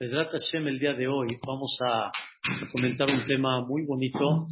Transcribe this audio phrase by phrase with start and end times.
[0.00, 2.12] Pedrat Hashem, el día de hoy vamos a
[2.70, 4.46] comentar un tema muy bonito.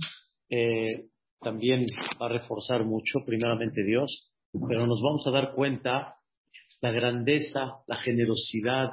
[0.50, 1.04] Eh,
[1.40, 1.82] también
[2.20, 4.28] va a reforzar mucho, primeramente Dios,
[4.68, 6.16] pero nos vamos a dar cuenta
[6.80, 8.90] la grandeza, la generosidad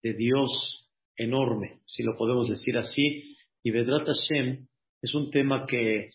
[0.00, 3.34] de Dios enorme, si lo podemos decir así.
[3.64, 4.64] Y Pedrat Hashem
[5.02, 6.10] es un tema que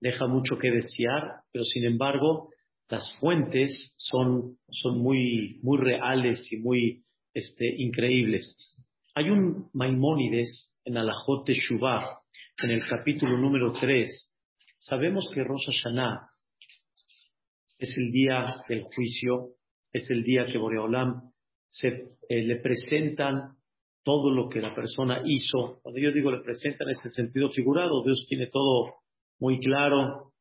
[0.00, 2.50] deja mucho que desear, pero sin embargo
[2.88, 8.76] las fuentes son, son muy, muy reales y muy este, increíbles.
[9.18, 12.20] Hay un Maimónides en Alajot Shubá,
[12.62, 14.06] en el capítulo número 3.
[14.76, 16.28] Sabemos que Rosh Hashanah
[17.78, 19.54] es el día del juicio,
[19.90, 21.32] es el día que Boreolam
[21.66, 23.56] se, eh, le presentan
[24.04, 25.80] todo lo que la persona hizo.
[25.80, 28.96] Cuando yo digo le presentan en ese sentido figurado, Dios tiene todo
[29.38, 30.34] muy claro,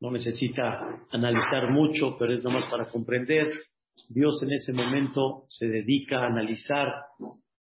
[0.00, 3.58] no necesita analizar mucho, pero es nomás para comprender.
[4.10, 6.88] Dios en ese momento se dedica a analizar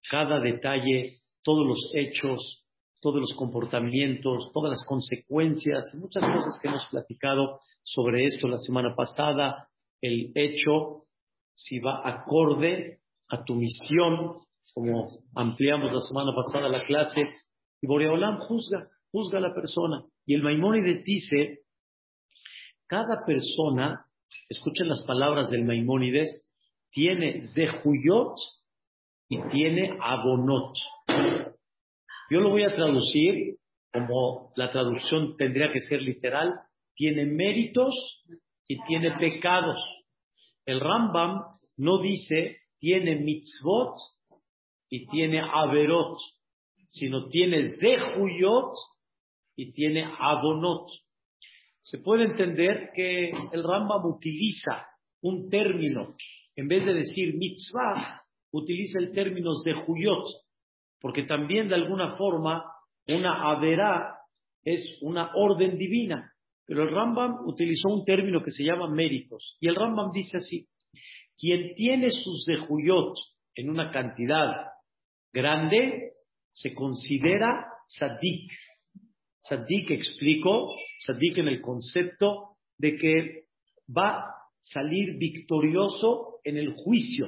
[0.10, 2.66] cada detalle, todos los hechos,
[3.02, 8.96] todos los comportamientos, todas las consecuencias, muchas cosas que hemos platicado sobre esto la semana
[8.96, 9.68] pasada,
[10.02, 11.04] el hecho,
[11.54, 14.40] si va acorde a tu misión,
[14.74, 17.22] como ampliamos la semana pasada la clase,
[17.82, 20.04] y Boreolam juzga, juzga a la persona.
[20.26, 21.60] Y el Maimónides dice,
[22.88, 24.06] cada persona
[24.50, 26.46] escuchen las palabras del Maimónides,
[26.92, 28.36] tiene Zehuyot
[29.30, 30.76] y tiene Abonot.
[32.30, 33.56] Yo lo voy a traducir
[33.92, 36.54] como la traducción tendría que ser literal,
[36.96, 37.94] tiene méritos
[38.68, 39.80] y tiene pecados.
[40.66, 41.42] El Rambam
[41.78, 43.96] no dice tiene mitzvot
[44.90, 46.18] y tiene averot,
[46.90, 48.74] sino tiene zehuyot
[49.56, 50.90] y tiene abonot
[51.86, 54.88] se puede entender que el Rambam utiliza
[55.22, 56.16] un término,
[56.56, 58.24] en vez de decir mitzvah,
[58.58, 60.26] utiliza el término zehuyot,
[61.00, 62.64] porque también de alguna forma
[63.08, 64.18] una averá
[64.64, 66.32] es una orden divina.
[66.66, 69.58] Pero el Rambam utilizó un término que se llama méritos.
[69.60, 70.68] Y el Rambam dice así,
[71.38, 73.14] quien tiene sus zehuyot
[73.56, 74.72] en una cantidad
[75.32, 76.12] grande,
[76.54, 78.52] se considera sadik.
[79.42, 80.70] Sadik explicó,
[81.06, 83.44] Sadik en el concepto de que
[83.96, 87.28] va a salir victorioso en el juicio.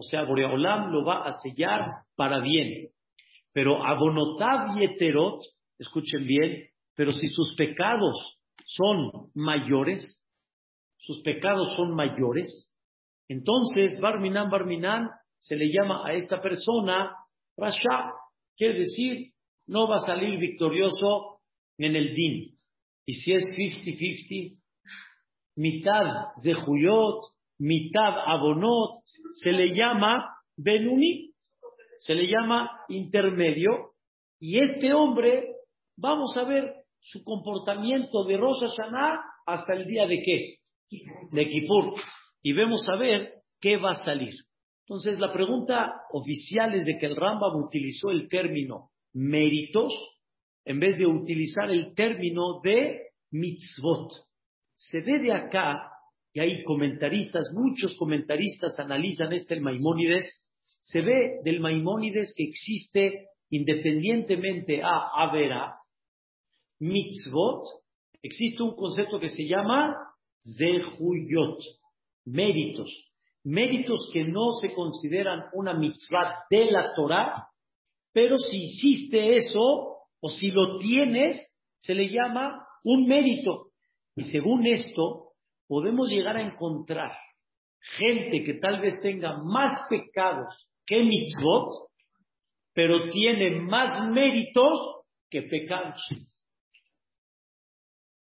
[0.00, 1.84] O sea, Boreolam lo va a sellar
[2.16, 2.88] para bien.
[3.52, 5.42] Pero Abonotav y Eterot,
[5.78, 10.26] escuchen bien, pero si sus pecados son mayores,
[10.96, 12.74] sus pecados son mayores,
[13.28, 17.14] entonces Barminan Barminan se le llama a esta persona
[17.58, 18.14] Rasha,
[18.56, 19.34] quiere decir
[19.66, 21.42] no va a salir victorioso
[21.76, 22.58] en el din.
[23.04, 24.58] Y si es 50-50,
[25.56, 26.06] mitad
[26.42, 27.20] de Juyot,
[27.60, 29.02] mitad Abonot,
[29.42, 30.26] se le llama
[30.56, 31.30] Benuni,
[31.98, 33.92] se le llama intermedio.
[34.40, 35.54] Y este hombre,
[35.96, 40.56] vamos a ver su comportamiento de Rosa Hashanah hasta el día de qué?
[41.30, 41.94] De Kippur.
[42.42, 44.34] Y vemos a ver qué va a salir.
[44.86, 49.92] Entonces, la pregunta oficial es de que el Rambam utilizó el término méritos
[50.64, 54.10] en vez de utilizar el término de mitzvot.
[54.76, 55.90] Se ve de acá,
[56.32, 60.32] y hay comentaristas, muchos comentaristas analizan este el Maimónides,
[60.80, 65.74] se ve del Maimónides que existe independientemente a Avera,
[66.78, 67.64] mitzvot,
[68.22, 69.96] existe un concepto que se llama
[70.56, 71.58] zehuyot,
[72.26, 72.90] méritos,
[73.42, 77.48] méritos que no se consideran una mitzvah de la Torah,
[78.12, 81.40] pero si hiciste eso, o si lo tienes,
[81.78, 83.70] se le llama un mérito.
[84.16, 85.29] Y según esto,
[85.70, 87.12] podemos llegar a encontrar
[87.96, 91.90] gente que tal vez tenga más pecados que mitzvot,
[92.74, 96.02] pero tiene más méritos que pecados.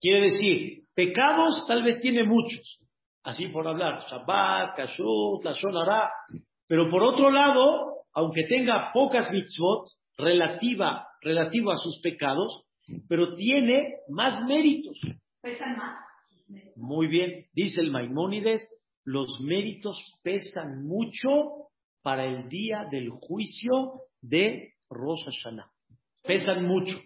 [0.01, 2.79] Quiere decir, pecados tal vez tiene muchos,
[3.23, 6.11] así por hablar, Shabbat, Kashrut, la
[6.67, 12.65] pero por otro lado, aunque tenga pocas mitzvot relativa, relativo a sus pecados,
[13.07, 14.99] pero tiene más méritos.
[15.43, 16.14] Pesan más.
[16.77, 18.69] Muy bien, dice el Maimónides,
[19.05, 21.71] los méritos pesan mucho
[22.03, 25.71] para el día del juicio de Rosh Hashanah.
[26.23, 26.99] Pesan mucho.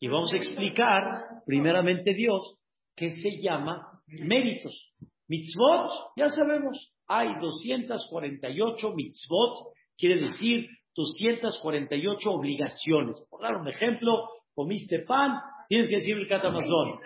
[0.00, 1.02] Y vamos a explicar,
[1.46, 2.58] primeramente Dios,
[2.96, 4.92] qué se llama méritos.
[5.28, 10.66] Mitzvot, ya sabemos, hay 248 mitzvot quiere decir
[10.96, 13.22] 248 obligaciones.
[13.28, 15.38] Por dar un ejemplo, comiste pan,
[15.68, 16.98] tienes que decir el catamazón.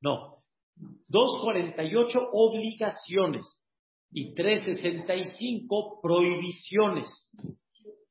[0.00, 0.35] No,
[1.08, 3.44] 248 obligaciones
[4.10, 7.06] y 365 prohibiciones.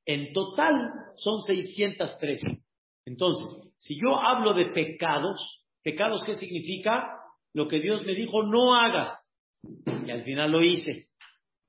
[0.05, 2.61] En total son 613.
[3.05, 7.11] Entonces, si yo hablo de pecados, pecados, ¿qué significa?
[7.53, 9.11] Lo que Dios me dijo, no hagas.
[10.05, 11.07] Y al final lo hice.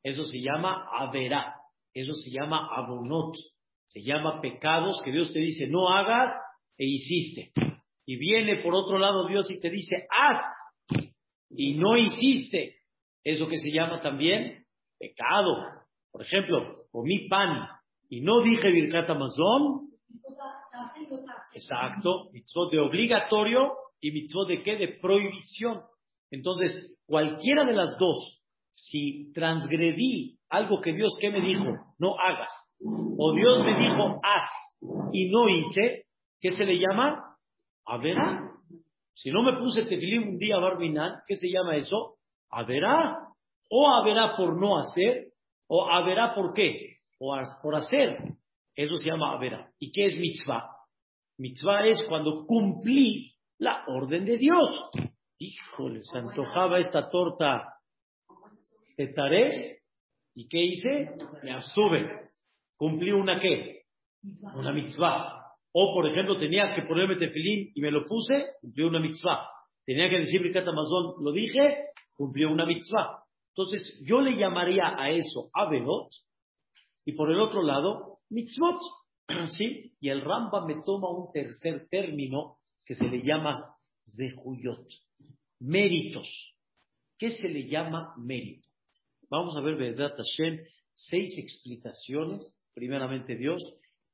[0.03, 1.55] Eso se llama averá.
[1.95, 3.35] Eso se llama abonot.
[3.87, 6.33] Se llama pecados que Dios te dice, no hagas
[6.77, 7.53] e hiciste.
[8.05, 10.53] Y viene por otro lado Dios y te dice, haz.
[11.57, 12.77] Y no hiciste.
[13.25, 14.65] Eso que se llama también
[14.99, 15.65] pecado.
[16.13, 17.69] Por ejemplo, comí pan
[18.09, 19.89] y no dije Birkat Amazon.
[21.55, 22.31] Exacto.
[22.33, 24.77] Mitzvot de obligatorio y mitzvot de qué?
[24.77, 25.81] De prohibición.
[26.31, 28.43] Entonces, cualquiera de las dos,
[28.73, 31.65] si transgredí algo que Dios que me dijo,
[31.99, 34.51] no hagas, o Dios me dijo, haz,
[35.13, 36.05] y no hice,
[36.41, 37.37] ¿qué se le llama?
[37.87, 38.53] Averá.
[39.17, 42.17] Si no me puse tefilín un día barminal, ¿qué se llama eso?
[42.51, 43.19] Averá.
[43.71, 45.33] O averá por no hacer,
[45.69, 46.99] o averá por qué?
[47.19, 48.19] O por hacer.
[48.75, 49.71] Eso se llama averá.
[49.79, 50.71] ¿Y qué es mitzvah?
[51.39, 54.69] Mitzvah es cuando cumplí la orden de Dios.
[55.39, 57.75] Híjole, se antojaba esta torta
[58.99, 59.79] de taré.
[60.35, 61.17] ¿Y qué hice?
[61.43, 62.17] Me abstuve.
[62.77, 63.85] Cumplí una qué?
[64.55, 65.46] Una mitzvah.
[65.79, 69.47] O, por ejemplo, tenía que ponerme tefilín y me lo puse, cumplí una mitzvah.
[69.85, 73.23] Tenía que decir Birkat Amazon, lo dije, cumplió una mitzvah.
[73.55, 76.09] Entonces, yo le llamaría a eso Avenot,
[77.05, 78.81] y por el otro lado, mitzvot.
[79.59, 79.93] ¿Sí?
[80.01, 82.57] Y el Ramba me toma un tercer término
[82.87, 83.77] que se le llama
[84.17, 84.89] Zehuyot,
[85.61, 86.55] méritos.
[87.19, 88.67] ¿Qué se le llama mérito?
[89.29, 90.15] Vamos a ver, verdad
[90.95, 93.61] seis explicaciones, primeramente Dios,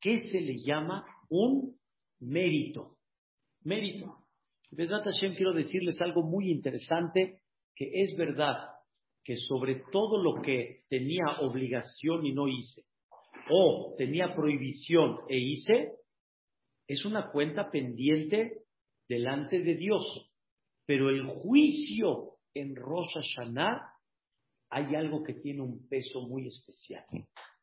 [0.00, 1.78] ¿qué se le llama un
[2.20, 2.98] mérito?
[3.64, 4.18] Mérito.
[4.70, 7.40] Verdad Hashem, quiero decirles algo muy interesante,
[7.74, 8.68] que es verdad
[9.24, 12.82] que sobre todo lo que tenía obligación y no hice,
[13.50, 15.92] o tenía prohibición e hice,
[16.86, 18.64] es una cuenta pendiente
[19.08, 20.04] delante de Dios.
[20.84, 23.92] Pero el juicio en Rosh Hashanah
[24.70, 27.04] hay algo que tiene un peso muy especial.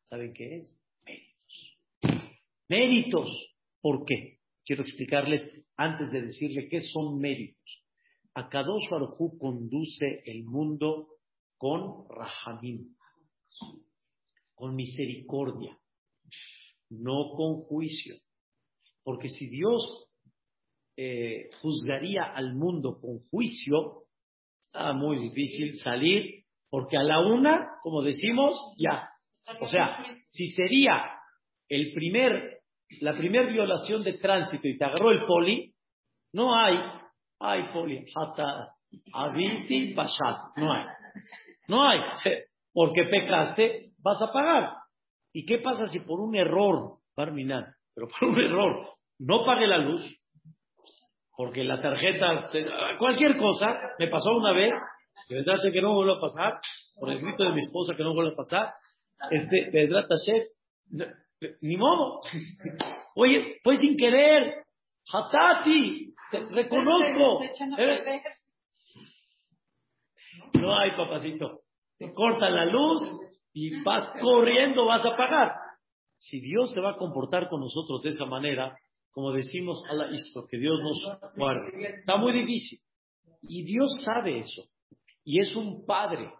[0.04, 0.80] ¿Saben qué es?
[1.04, 2.30] Méritos.
[2.68, 3.49] Méritos.
[3.80, 4.38] ¿Por qué?
[4.64, 5.42] Quiero explicarles
[5.76, 7.84] antes de decirle qué son méritos.
[8.34, 11.08] Akadosh Baruj conduce el mundo
[11.56, 12.94] con rahamim,
[14.54, 15.76] con misericordia,
[16.90, 18.14] no con juicio.
[19.02, 20.10] Porque si Dios
[20.96, 24.04] eh, juzgaría al mundo con juicio,
[24.62, 29.08] está muy difícil salir, porque a la una, como decimos, ya.
[29.60, 31.02] O sea, si sería
[31.68, 32.49] el primer,
[33.00, 35.72] la primera violación de tránsito y te agarró el poli,
[36.32, 36.76] no hay,
[37.38, 38.74] hay poli, hasta
[39.12, 40.86] aviti pashat, no hay.
[41.68, 42.00] No hay,
[42.72, 44.74] porque pecaste, vas a pagar.
[45.32, 48.88] ¿Y qué pasa si por un error, Parminan, pero por un error,
[49.18, 50.20] no pague la luz?
[51.40, 52.38] porque la tarjeta,
[52.98, 54.74] cualquier cosa, me pasó una vez,
[55.26, 56.60] que verdad que no vuelve a pasar,
[56.98, 58.68] por el grito de mi esposa que no vuelve a pasar,
[59.30, 60.42] este, verdad, chef,
[61.60, 62.20] ni modo.
[63.14, 64.64] Oye, fue sin querer,
[65.12, 67.42] Hatati, te reconozco.
[67.78, 68.22] ¿Eh?
[70.54, 71.60] No hay, papacito.
[71.98, 73.02] Te corta la luz
[73.52, 75.52] y vas corriendo, vas a pagar.
[76.18, 78.76] Si Dios se va a comportar con nosotros de esa manera,
[79.10, 81.98] como decimos, a la esto, que Dios nos guarde.
[82.00, 82.78] Está muy difícil.
[83.42, 84.64] Y Dios sabe eso.
[85.24, 86.32] Y es un padre,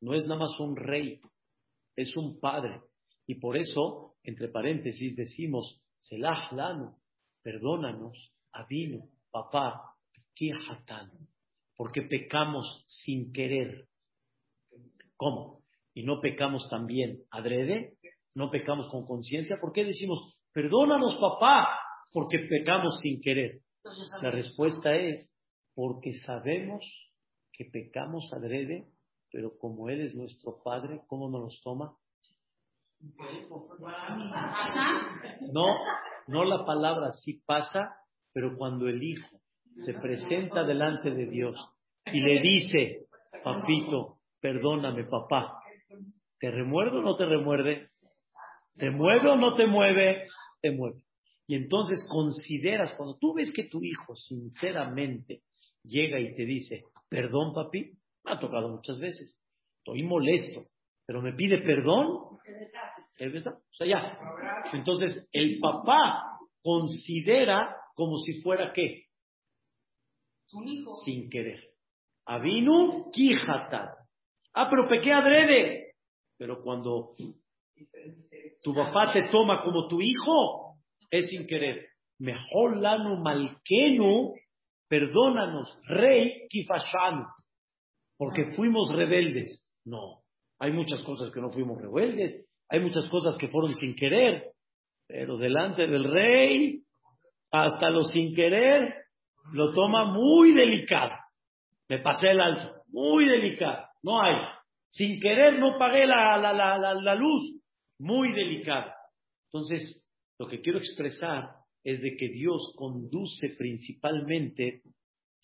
[0.00, 1.20] no es nada más un rey,
[1.96, 2.80] es un padre.
[3.26, 6.96] Y por eso, entre paréntesis, decimos, Selah lanu,
[7.42, 9.94] perdónanos, Abino, papá,
[10.68, 11.10] hatán,
[11.76, 13.86] porque pecamos sin querer.
[15.16, 15.62] ¿Cómo?
[15.94, 17.96] Y no pecamos también adrede,
[18.34, 19.58] no pecamos con conciencia.
[19.60, 21.68] ¿Por qué decimos, perdónanos, papá?
[22.14, 23.60] porque pecamos sin querer?
[24.22, 25.30] La respuesta es
[25.74, 26.84] porque sabemos
[27.52, 28.86] que pecamos adrede,
[29.30, 31.92] pero como Él es nuestro Padre, ¿cómo nos los toma?
[35.52, 35.64] No,
[36.26, 37.96] no la palabra sí pasa,
[38.32, 39.40] pero cuando el Hijo
[39.84, 41.54] se presenta delante de Dios
[42.06, 43.06] y le dice,
[43.42, 45.58] papito, perdóname, papá,
[46.38, 47.90] ¿te remuerde o no te remuerde?
[48.76, 50.28] ¿Te mueve o no te mueve?
[50.60, 51.02] Te mueve.
[51.46, 55.42] Y entonces consideras, cuando tú ves que tu hijo sinceramente
[55.82, 57.92] llega y te dice, perdón papi,
[58.24, 59.38] me ha tocado muchas veces,
[59.78, 60.64] estoy molesto,
[61.06, 62.38] pero me pide perdón,
[63.20, 64.18] o sea, ya.
[64.72, 69.04] Entonces, el papá considera como si fuera qué?
[71.04, 71.60] Sin querer.
[72.26, 73.94] Avinu kijata.
[74.54, 75.94] Ah, pero pequé adrede.
[76.38, 77.14] Pero cuando
[78.62, 80.78] Tu papá te toma como tu hijo,
[81.10, 81.86] es sin querer.
[82.18, 84.32] Mejor lano malkenu,
[84.88, 87.26] perdónanos, rey kifashanu,
[88.16, 89.62] porque fuimos rebeldes.
[89.84, 90.22] No,
[90.58, 94.52] hay muchas cosas que no fuimos rebeldes, hay muchas cosas que fueron sin querer,
[95.06, 96.82] pero delante del rey,
[97.50, 98.94] hasta lo sin querer,
[99.52, 101.12] lo toma muy delicado.
[101.88, 104.36] Me pasé el alto, muy delicado, no hay.
[104.90, 107.60] Sin querer no pagué la, la, la, la luz,
[107.98, 108.92] muy delicado.
[109.46, 110.04] Entonces,
[110.38, 111.50] lo que quiero expresar
[111.82, 114.82] es de que Dios conduce principalmente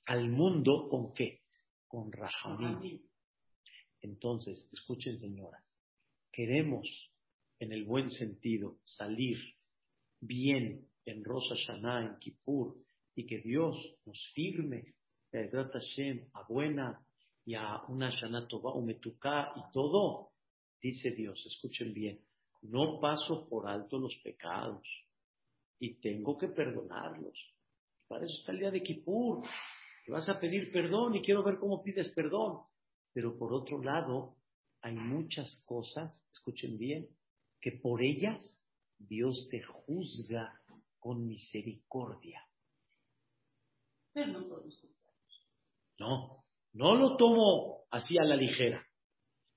[0.07, 1.41] al mundo con qué?
[1.87, 3.00] Con Rahamim.
[4.00, 5.77] Entonces, escuchen señoras,
[6.33, 7.10] queremos
[7.61, 9.38] en el buen sentido salir
[10.21, 12.76] bien en Rosh Hashanah, en Kippur,
[13.14, 13.76] y que Dios
[14.07, 14.95] nos firme,
[15.33, 17.00] Hashem, a buena
[17.45, 20.33] y a una Shana Tova, Umetuká y todo,
[20.81, 22.21] dice Dios, escuchen bien,
[22.62, 24.87] no paso por alto los pecados
[25.79, 27.38] y tengo que perdonarlos.
[28.09, 29.43] Para eso está el día de Kippur,
[30.05, 32.62] que vas a pedir perdón y quiero ver cómo pides perdón.
[33.12, 34.37] Pero por otro lado,
[34.83, 37.09] hay muchas cosas, escuchen bien,
[37.61, 38.62] que por ellas
[38.99, 40.61] Dios te juzga
[40.99, 42.47] con misericordia.
[45.99, 48.85] No, no lo tomo así a la ligera.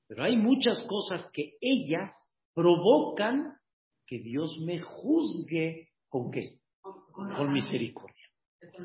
[0.08, 2.12] Pero hay muchas cosas que ellas
[2.54, 3.58] provocan
[4.06, 6.60] que Dios me juzgue con qué?
[6.82, 8.30] Con misericordia.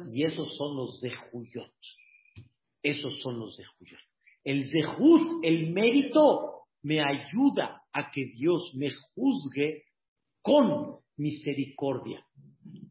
[0.09, 1.75] Y esos son los de Juyot.
[2.83, 4.01] Esos son los de Juyot.
[4.45, 9.85] El Zehut, el mérito, me ayuda a que Dios me juzgue
[10.43, 12.25] con misericordia.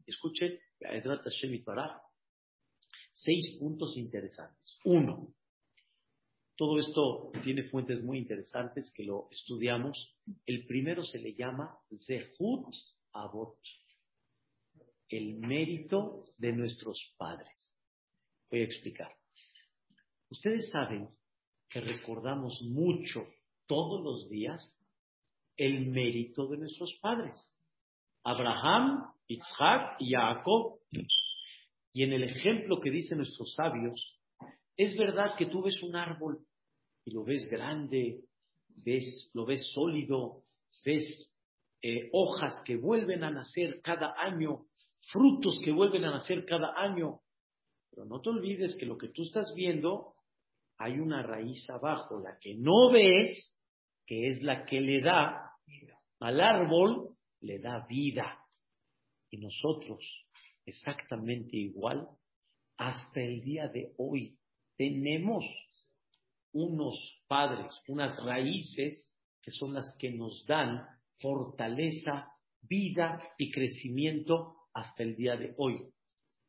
[0.05, 0.59] Escuchen,
[3.13, 4.79] seis puntos interesantes.
[4.85, 5.33] Uno,
[6.55, 10.15] todo esto tiene fuentes muy interesantes que lo estudiamos.
[10.45, 12.73] El primero se le llama Zehut
[13.13, 13.59] Avot,
[15.09, 17.79] el mérito de nuestros padres.
[18.49, 19.11] Voy a explicar.
[20.29, 21.09] Ustedes saben
[21.69, 23.27] que recordamos mucho
[23.65, 24.76] todos los días
[25.57, 27.35] el mérito de nuestros padres.
[28.23, 30.79] Abraham, Isaac y Jacob.
[31.93, 34.19] Y en el ejemplo que dicen nuestros sabios,
[34.75, 36.39] es verdad que tú ves un árbol
[37.03, 38.21] y lo ves grande,
[38.69, 40.43] ves, lo ves sólido,
[40.85, 41.33] ves
[41.81, 44.65] eh, hojas que vuelven a nacer cada año,
[45.11, 47.21] frutos que vuelven a nacer cada año.
[47.89, 50.13] Pero no te olvides que lo que tú estás viendo,
[50.77, 53.57] hay una raíz abajo, la que no ves,
[54.05, 55.46] que es la que le da
[56.19, 58.39] al árbol, le da vida.
[59.29, 60.25] Y nosotros,
[60.65, 62.07] exactamente igual,
[62.77, 64.37] hasta el día de hoy,
[64.77, 65.43] tenemos
[66.53, 66.97] unos
[67.27, 70.85] padres, unas raíces que son las que nos dan
[71.19, 72.31] fortaleza,
[72.61, 75.89] vida y crecimiento hasta el día de hoy.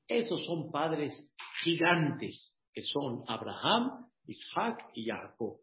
[0.07, 1.15] Esos son padres
[1.63, 5.61] gigantes que son Abraham, Isaac y Jacob.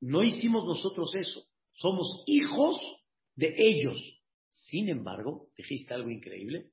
[0.00, 1.42] No hicimos nosotros eso.
[1.74, 2.76] Somos hijos
[3.36, 3.96] de ellos.
[4.50, 6.70] Sin embargo, dijiste algo increíble.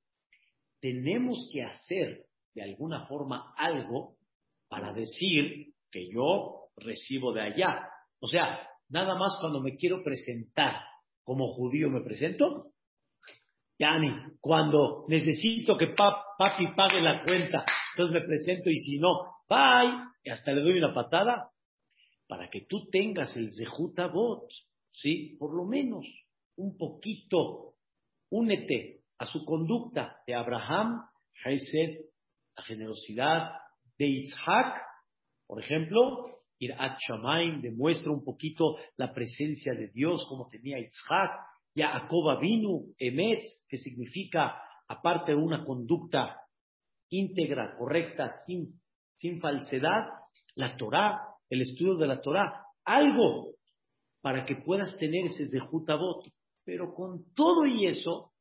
[0.79, 4.17] Tenemos que hacer de alguna forma algo
[4.67, 7.87] para decir que yo recibo de allá.
[8.19, 10.81] O sea, nada más cuando me quiero presentar
[11.23, 12.71] como judío me presento.
[13.79, 19.91] Yani, cuando necesito que papi pague la cuenta, entonces me presento y si no, bye,
[20.23, 21.51] y hasta le doy una patada,
[22.27, 24.49] para que tú tengas el Zehutabot,
[24.91, 25.35] ¿sí?
[25.39, 26.05] Por lo menos
[26.57, 27.75] un poquito,
[28.29, 31.01] únete a su conducta de Abraham,
[31.43, 32.05] Hesed,
[32.55, 33.51] la generosidad
[33.97, 34.81] de Isaac,
[35.47, 41.31] por ejemplo, Irat Shamaim demuestra un poquito la presencia de Dios como tenía Isaac,
[41.75, 46.41] Jacob vinu Emet, que significa, aparte de una conducta
[47.09, 48.81] íntegra, correcta, sin,
[49.17, 50.05] sin falsedad,
[50.55, 53.53] la Torah, el estudio de la Torah, algo
[54.21, 56.25] para que puedas tener ese Zehutabot.
[56.63, 58.33] Pero con todo y eso,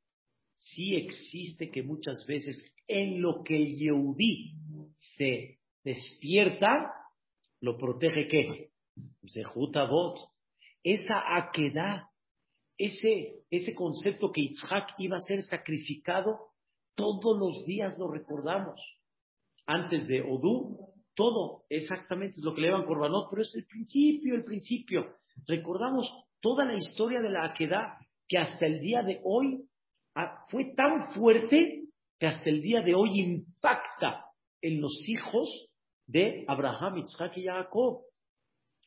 [0.51, 2.57] sí existe que muchas veces
[2.89, 4.55] en lo que el Yehudí
[4.97, 6.93] se despierta,
[7.61, 8.71] lo protege qué?
[9.33, 10.19] Zehutabot.
[10.83, 12.05] Esa aquedad,
[12.79, 16.53] ese, ese concepto que Isaac iba a ser sacrificado,
[16.95, 18.81] todos los días lo recordamos.
[19.67, 24.35] Antes de Odú, todo exactamente es lo que le llaman Corbanot, pero es el principio,
[24.35, 25.17] el principio.
[25.47, 26.09] Recordamos
[26.41, 29.65] toda la historia de la Aquedad que hasta el día de hoy
[30.15, 31.85] ah, fue tan fuerte
[32.19, 34.27] que hasta el día de hoy impacta
[34.61, 35.49] en los hijos
[36.07, 38.03] de Abraham, Isaac y Jacob.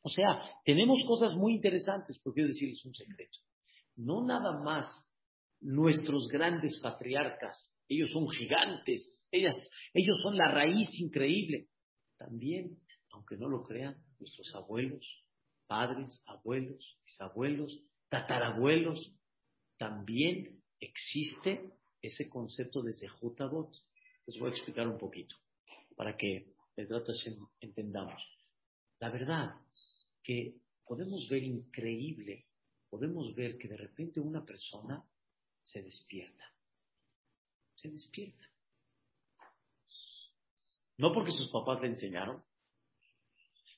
[0.02, 3.40] O sea, tenemos cosas muy interesantes, pero quiero decirles un secreto.
[3.96, 4.86] No nada más
[5.62, 9.56] nuestros grandes patriarcas, ellos son gigantes, ellas,
[9.94, 11.68] ellos son la raíz increíble.
[12.20, 12.78] También,
[13.12, 15.24] aunque no lo crean, nuestros abuelos,
[15.68, 19.16] padres, abuelos, bisabuelos, tatarabuelos,
[19.78, 21.72] también existe
[22.02, 23.72] ese concepto de Zehutabot.
[24.26, 25.36] Les voy a explicar un poquito
[25.96, 26.54] para que
[27.62, 28.22] entendamos.
[29.00, 29.56] La verdad
[30.22, 32.48] que podemos ver increíble,
[32.90, 35.02] podemos ver que de repente una persona
[35.64, 36.44] se despierta.
[37.76, 38.49] Se despierta.
[41.00, 42.44] No porque sus papás le enseñaron,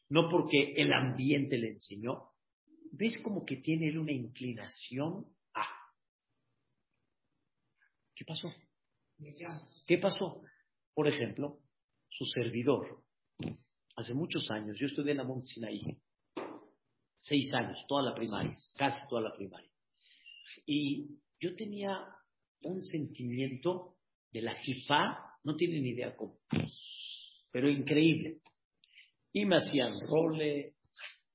[0.10, 2.32] no porque el ambiente le enseñó.
[2.94, 5.64] ¿Ves como que tiene él una inclinación a?
[8.16, 8.52] ¿Qué pasó?
[9.88, 10.42] ¿Qué pasó?
[10.96, 11.60] Por ejemplo,
[12.10, 13.04] su servidor,
[13.96, 15.46] hace muchos años, yo estudié en la Mont
[17.20, 19.72] seis años, toda la primaria, casi toda la primaria.
[20.66, 22.04] Y yo tenía
[22.64, 23.98] un sentimiento
[24.32, 26.40] de la kipá, no tienen idea cómo,
[27.52, 28.38] pero increíble.
[29.34, 30.74] Y me hacían role,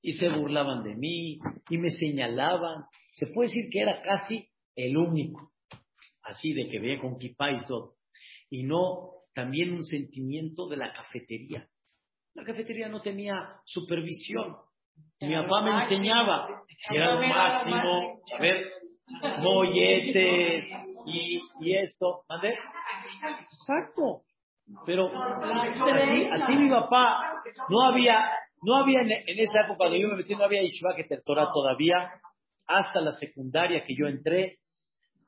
[0.01, 2.85] y se burlaban de mí, y me señalaban.
[3.13, 5.51] Se puede decir que era casi el único,
[6.23, 7.95] así de que veía con kipá y todo.
[8.49, 11.67] Y no también un sentimiento de la cafetería.
[12.33, 13.33] La cafetería no tenía
[13.65, 14.55] supervisión.
[15.21, 18.71] Mi papá me enseñaba, era lo máximo, a ver,
[19.39, 20.65] molletes
[21.07, 22.23] y, y esto.
[23.51, 24.23] Exacto.
[24.85, 27.33] Pero así, así mi papá,
[27.69, 28.17] no había,
[28.63, 32.11] no había en, esa época cuando yo me metí, no había Yeshiva que Torah todavía,
[32.65, 34.59] hasta la secundaria que yo entré.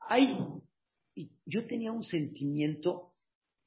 [0.08, 0.36] Ahí,
[1.46, 3.12] yo tenía un sentimiento,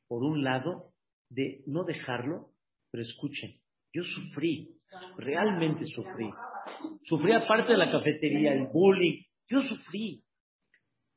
[0.07, 0.91] por un lado,
[1.29, 2.49] de no dejarlo,
[2.91, 3.59] pero escuchen,
[3.91, 4.77] yo sufrí,
[5.17, 6.29] realmente sufrí.
[7.03, 10.23] Sufrí aparte de la cafetería, el bullying, yo sufrí.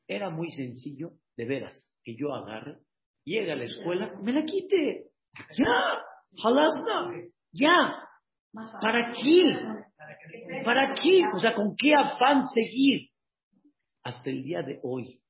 [0.07, 2.79] Era muy sencillo, de veras, que yo agarre,
[3.27, 5.11] llegue a la escuela, me la quite.
[5.57, 6.01] Ya,
[6.41, 7.11] jalasna,
[7.51, 8.03] ya.
[8.81, 10.63] ¿Para qué?
[10.63, 11.19] ¿Para qué?
[11.35, 13.09] O sea, ¿con qué afán seguir?
[14.03, 15.21] Hasta el día de hoy,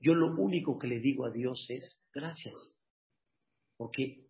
[0.00, 2.54] yo lo único que le digo a Dios es gracias.
[3.76, 4.26] Porque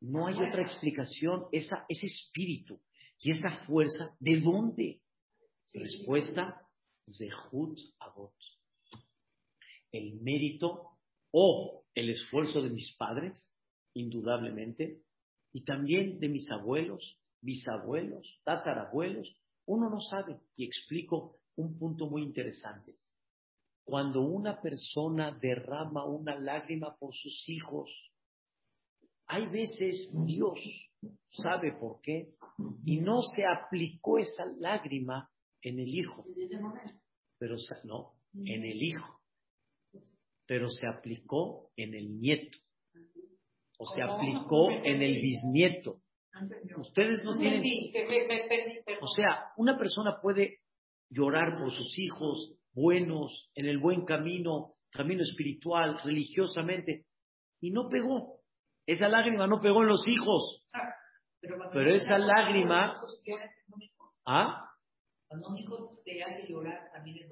[0.00, 2.80] no hay otra explicación, esa, ese espíritu
[3.18, 5.00] y esa fuerza, ¿de dónde?
[5.72, 6.50] Respuesta,
[7.04, 8.34] Zehut Avot.
[9.92, 10.89] El mérito
[11.32, 13.56] o el esfuerzo de mis padres,
[13.94, 15.02] indudablemente,
[15.52, 19.28] y también de mis abuelos, bisabuelos, tatarabuelos.
[19.66, 20.40] Uno no sabe.
[20.56, 22.92] Y explico un punto muy interesante.
[23.84, 27.90] Cuando una persona derrama una lágrima por sus hijos,
[29.26, 30.58] hay veces Dios
[31.28, 32.34] sabe por qué
[32.84, 35.30] y no se aplicó esa lágrima
[35.62, 36.24] en el hijo.
[37.38, 39.19] Pero no, en el hijo.
[40.50, 42.58] Pero se aplicó en el nieto.
[43.78, 46.00] O se aplicó en el bisnieto.
[46.76, 47.62] Ustedes no tienen.
[49.00, 50.58] O sea, una persona puede
[51.08, 57.06] llorar por sus hijos buenos, en el buen camino, camino espiritual, religiosamente,
[57.60, 58.40] y no pegó.
[58.86, 60.66] Esa lágrima no pegó en los hijos.
[61.72, 63.00] Pero esa lágrima.
[64.26, 64.68] ¿Ah?
[65.28, 67.29] Cuando un hijo te hace llorar, también es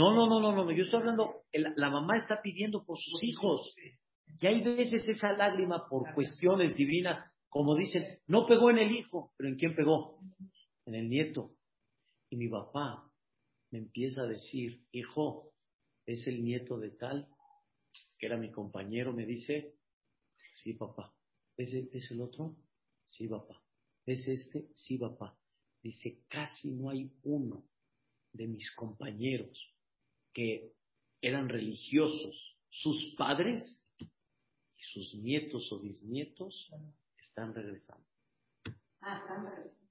[0.00, 0.72] No, no, no, no, no.
[0.72, 1.42] Yo estoy hablando.
[1.52, 3.74] la mamá está pidiendo por sus hijos.
[4.40, 9.34] Y hay veces esa lágrima por cuestiones divinas, como dicen, no pegó en el hijo,
[9.36, 10.18] pero ¿en quién pegó?
[10.86, 11.50] En el nieto.
[12.30, 13.12] Y mi papá
[13.70, 15.52] me empieza a decir, hijo,
[16.06, 17.28] es el nieto de tal,
[18.18, 19.74] que era mi compañero, me dice,
[20.54, 21.12] sí, papá.
[21.58, 22.56] ¿Es, ¿Es el otro?
[23.04, 23.62] Sí, papá.
[24.06, 24.68] ¿Es este?
[24.74, 25.36] Sí, papá.
[25.82, 27.64] Dice, casi no hay uno
[28.32, 29.70] de mis compañeros
[30.32, 30.72] que
[31.20, 33.60] eran religiosos, sus padres
[33.98, 36.70] y sus nietos o bisnietos
[37.18, 38.06] están regresando.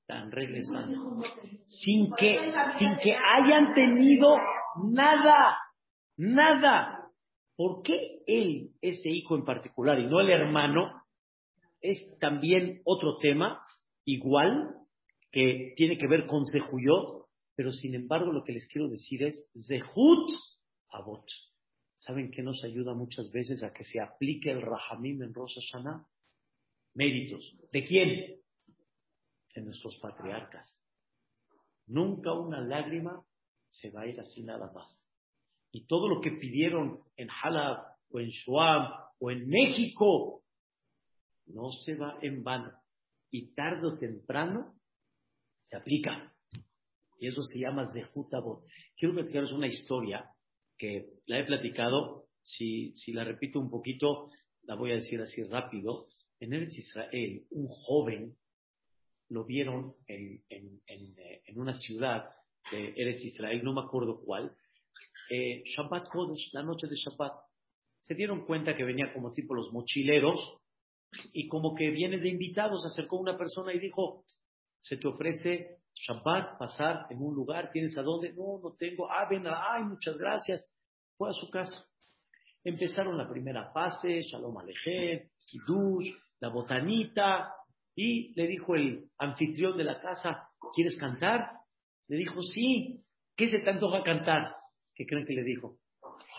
[0.01, 1.17] Están regresando.
[1.65, 2.37] Sin que,
[2.77, 4.35] sin que hayan tenido
[4.83, 5.57] nada,
[6.17, 7.11] nada.
[7.55, 11.03] ¿Por qué él, ese hijo en particular, y no el hermano,
[11.81, 13.61] es también otro tema,
[14.05, 14.75] igual,
[15.31, 17.18] que tiene que ver con Zehuyot,
[17.59, 20.31] pero sin embargo lo que les quiero decir es Zehut
[20.91, 21.25] Avot.
[21.97, 26.07] ¿Saben qué nos ayuda muchas veces a que se aplique el Rahamim en Rosh Hashanah?
[26.93, 27.43] Méritos.
[27.73, 28.39] ¿De quién?
[29.53, 30.81] De nuestros patriarcas.
[31.85, 33.25] Nunca una lágrima
[33.67, 35.05] se va a ir así nada más.
[35.73, 40.45] Y todo lo que pidieron en Halab o en Shuam o en México
[41.47, 42.71] no se va en vano.
[43.29, 44.79] Y tarde o temprano
[45.63, 46.33] Se aplica.
[47.19, 48.63] Y eso se llama Zehutabot.
[48.97, 50.29] Quiero platicaros una historia
[50.77, 52.25] que la he platicado.
[52.41, 54.31] Si, si la repito un poquito,
[54.63, 56.07] la voy a decir así rápido.
[56.39, 58.35] En Eretz Israel, un joven
[59.29, 62.29] lo vieron en, en, en, una ciudad
[62.71, 64.55] de Eretz Israel, no me acuerdo cuál,
[65.29, 67.33] eh, Shabbat Kodesh, la noche de Shabbat.
[67.99, 70.39] Se dieron cuenta que venía como tipo los mochileros
[71.33, 74.23] y como que viene de invitados, acercó una persona y dijo,
[74.79, 78.31] se te ofrece Shabbat pasar en un lugar, ¿tienes a dónde?
[78.33, 79.11] No, no tengo.
[79.11, 80.65] Ah, ven, ay, muchas gracias.
[81.17, 81.85] Fue a su casa.
[82.63, 87.53] Empezaron la primera fase, Shalom Alejem, Kiddush, la botanita,
[87.95, 91.51] y le dijo el anfitrión de la casa, ¿quieres cantar?
[92.07, 93.03] Le dijo, sí.
[93.35, 94.55] ¿Qué se te antoja cantar?
[94.95, 95.77] ¿Qué creen que le dijo?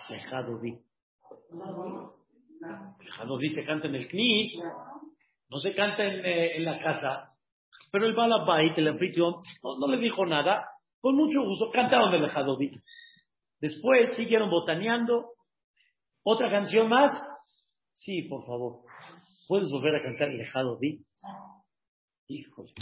[0.09, 0.79] Lejado di.
[3.01, 4.62] Lejado di se canta en el knis,
[5.49, 7.30] no se canta en, eh, en la casa.
[7.92, 10.66] Pero el balabait, el anfitrión, no, le dijo nada.
[11.00, 12.70] Con mucho gusto cantaron el Lejado di.
[13.61, 15.33] Después siguieron botaneando.
[16.22, 17.12] ¿Otra canción más?
[17.92, 18.83] Sí, por favor.
[19.48, 21.04] ¿Puedes volver a cantar el Lejado di?
[22.28, 22.72] Híjole.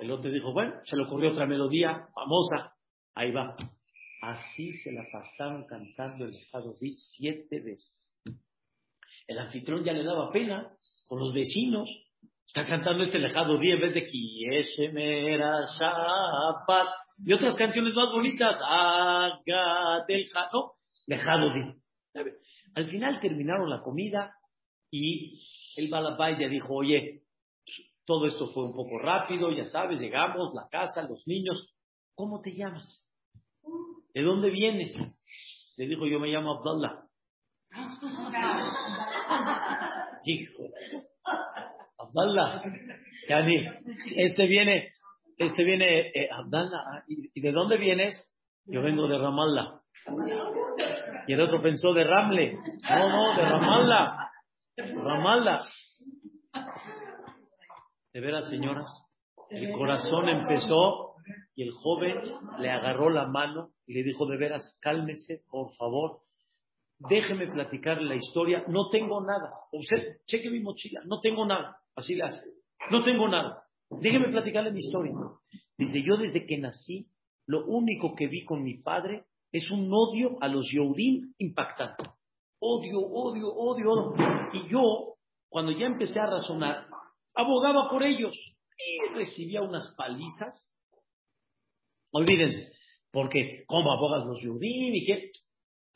[0.00, 2.74] El otro dijo, bueno, se le ocurrió otra melodía famosa.
[3.14, 3.56] Ahí va.
[4.20, 8.16] Así se la pasaron cantando el Lejado Di siete veces.
[9.26, 10.72] El anfitrión ya le daba pena
[11.06, 11.88] con los vecinos.
[12.48, 18.58] Está cantando este Lejado Di en vez de Kieshemera Shabbat y otras canciones más bonitas.
[18.66, 20.72] Haga del no,
[21.06, 21.74] Lejado Di.
[22.74, 24.34] Al final terminaron la comida
[24.90, 25.42] y
[25.76, 27.24] el Balabay ya dijo, oye,
[28.06, 31.74] todo esto fue un poco rápido, ya sabes, llegamos, la casa, los niños.
[32.14, 33.06] ¿Cómo te llamas?
[34.14, 34.96] ¿De dónde vienes?
[35.76, 37.04] Le dijo, yo me llamo Abdallah.
[40.24, 40.62] Hijo,
[42.08, 42.62] Abdallah,
[44.16, 44.92] este viene,
[45.36, 48.24] este viene, eh, Abdallah, ah, ¿y de dónde vienes?
[48.66, 49.80] Yo vengo de Ramallah.
[51.26, 52.58] Y el otro pensó de Ramle.
[52.88, 54.30] No, no, de Ramallah.
[54.76, 55.60] Ramallah.
[58.12, 58.90] De veras, señoras,
[59.50, 61.14] el corazón empezó
[61.54, 62.20] y el joven
[62.58, 66.20] le agarró la mano y le dijo, de veras, cálmese, por favor,
[66.98, 69.48] déjeme platicar la historia, no tengo nada.
[69.72, 71.78] Usted, cheque mi mochila, no tengo nada.
[71.98, 72.40] Así le hace.
[72.90, 73.64] No tengo nada.
[73.90, 75.12] Déjeme platicarle mi historia.
[75.76, 77.08] Dice, yo desde que nací,
[77.46, 82.04] lo único que vi con mi padre es un odio a los Yodim impactante.
[82.60, 84.26] Odio, odio, odio, odio.
[84.52, 85.14] Y yo,
[85.48, 86.86] cuando ya empecé a razonar,
[87.34, 88.36] abogaba por ellos
[88.76, 90.72] y recibía unas palizas
[92.12, 92.72] Olvídense,
[93.10, 95.30] porque ¿cómo abogas los Yudim y qué?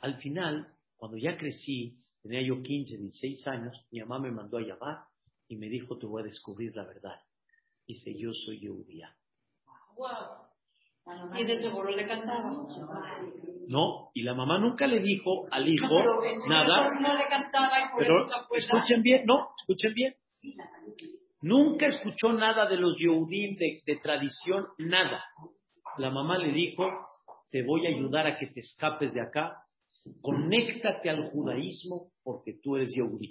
[0.00, 4.62] Al final, cuando ya crecí, tenía yo 15, 16 años, mi mamá me mandó a
[4.62, 4.98] llamar
[5.52, 7.18] y me dijo, te voy a descubrir la verdad.
[7.86, 9.14] Dice, yo soy judía.
[11.36, 12.52] ¿Y de seguro le cantaba?
[13.66, 15.94] No, y la mamá nunca le dijo al hijo
[16.48, 16.90] nada.
[17.00, 20.14] No le cantaba y por pero eso escuchen bien, no, escuchen bien.
[21.42, 25.24] Nunca escuchó nada de los Yehudim de, de tradición, nada
[25.98, 26.88] la mamá le dijo,
[27.50, 29.56] te voy a ayudar a que te escapes de acá,
[30.20, 33.30] conéctate al judaísmo porque tú eres yehudí.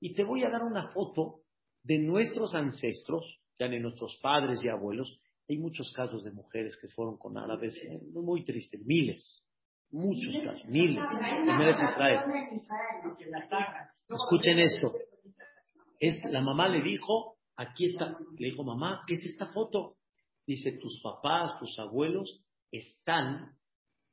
[0.00, 1.42] Y te voy a dar una foto
[1.82, 3.24] de nuestros ancestros,
[3.58, 5.20] ya de nuestros padres y abuelos.
[5.48, 7.76] Hay muchos casos de mujeres que fueron con árabes,
[8.12, 9.44] muy tristes, miles,
[9.90, 12.20] muchos casos, miles, en Israel.
[14.08, 14.94] Escuchen esto.
[15.98, 19.96] Es, la mamá le dijo, aquí está, le dijo, mamá, ¿qué es esta foto?
[20.46, 23.56] Dice, tus papás, tus abuelos están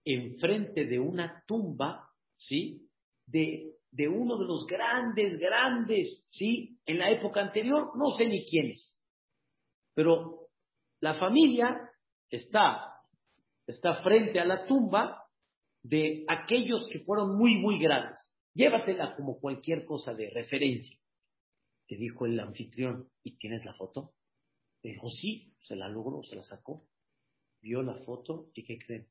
[0.04, 2.87] enfrente de una tumba, ¿sí?
[3.28, 6.80] De, de uno de los grandes, grandes, ¿sí?
[6.86, 9.02] En la época anterior, no sé ni quiénes.
[9.94, 10.50] Pero
[11.00, 11.92] la familia
[12.30, 12.94] está,
[13.66, 15.24] está frente a la tumba
[15.84, 18.18] de aquellos que fueron muy, muy grandes.
[18.54, 20.98] Llévatela como cualquier cosa de referencia.
[21.88, 24.14] Te dijo el anfitrión, ¿y tienes la foto?
[24.84, 26.88] Dijo, sí, se la logró, se la sacó.
[27.62, 29.08] Vio la foto y ¿qué creen?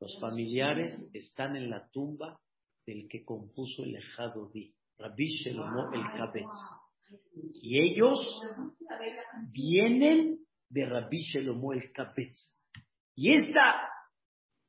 [0.00, 2.40] Los familiares están en la tumba
[2.86, 6.58] del que compuso el Ejado Di, Rabbi Shelomo el Kabetz.
[7.62, 8.18] Y ellos
[9.52, 12.64] vienen de Rabbi Shelomo el Kabetz.
[13.14, 13.88] Y esta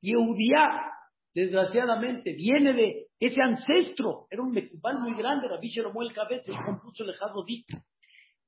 [0.02, 0.92] Yehudiá,
[1.34, 4.28] desgraciadamente, viene de ese ancestro.
[4.30, 7.66] Era un mecubal muy grande, Rabbi Shelomo el Kabetz, el compuso el Ejado Di.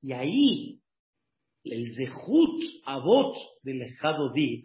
[0.00, 0.80] Y ahí
[1.64, 4.64] el Zehut Abot del Ejado Di,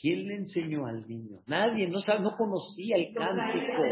[0.00, 1.40] ¿quién le enseñó al niño?
[1.46, 3.82] Nadie, no, no conocía el cántico.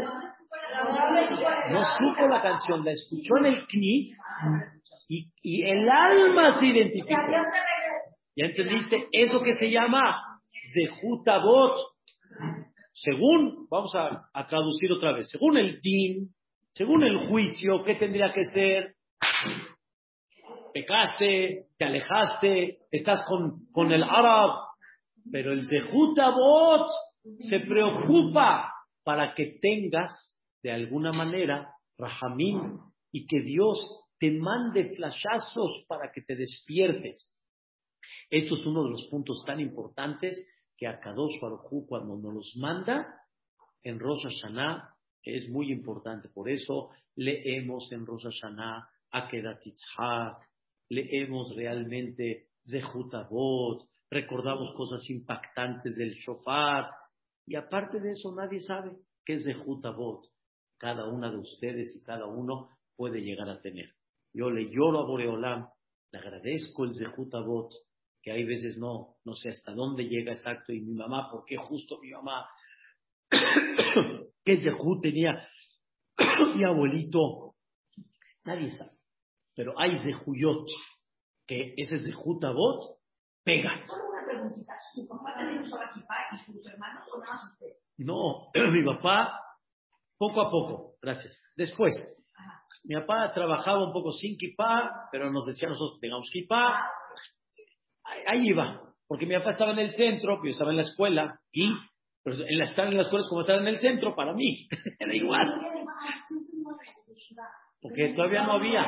[1.69, 4.11] No supo la canción, la escuchó en el Knis
[5.07, 7.21] y, el alma se identificó.
[8.35, 9.07] ¿Ya entendiste?
[9.11, 10.39] Eso que se llama
[10.73, 11.77] Zehutabot.
[12.91, 16.29] Según, vamos a, traducir otra vez, según el din,
[16.73, 18.95] según el juicio, ¿qué tendría que ser?
[20.73, 24.51] Pecaste, te alejaste, estás con, con el Arab,
[25.31, 26.87] pero el Zehutabot
[27.39, 28.71] se preocupa
[29.03, 30.11] para que tengas,
[30.63, 32.79] de alguna manera, Rahamim,
[33.11, 33.77] y que Dios
[34.17, 37.31] te mande flashazos para que te despiertes.
[38.29, 40.47] Esto es uno de los puntos tan importantes
[40.77, 43.05] que a Kadosh Baruj cuando nos los manda
[43.83, 46.29] en Rosh Hashanah es muy importante.
[46.29, 49.61] Por eso leemos en Rosh Hashanah Akedat
[50.89, 56.89] leemos realmente Zehutabot, recordamos cosas impactantes del shofar,
[57.45, 58.91] y aparte de eso nadie sabe
[59.25, 60.32] qué es Zehutabot.
[60.83, 62.67] Cada una de ustedes y cada uno
[62.97, 63.93] puede llegar a tener.
[64.33, 65.69] Yo le lloro a Boreolam,
[66.11, 67.71] le agradezco el Zehutabot,
[68.21, 71.55] que hay veces no, no sé hasta dónde llega exacto, y mi mamá, ¿por qué
[71.55, 72.45] justo mi mamá?
[74.43, 75.47] ¿Qué Zehut tenía
[76.57, 77.55] mi abuelito?
[78.43, 78.91] Nadie sabe.
[79.55, 80.67] Pero hay Zehuyot,
[81.47, 82.97] que ese Zehutabot
[83.45, 83.71] pega.
[83.85, 84.73] una preguntita.
[84.93, 87.67] ¿Su papá también usaba equipa y sus hermanos o nada más usted?
[87.99, 89.39] No, mi papá,
[90.17, 91.43] poco a poco, gracias.
[91.55, 91.93] Después,
[92.83, 96.89] mi papá trabajaba un poco sin kipá, pero nos decía a nosotros tengamos kipá.
[98.27, 101.69] Ahí iba, porque mi papá estaba en el centro, yo estaba en la escuela, y
[102.23, 104.67] pero en la, estar en la escuela es como estar en el centro para mí,
[104.99, 105.61] era igual.
[107.81, 108.81] Porque todavía no había.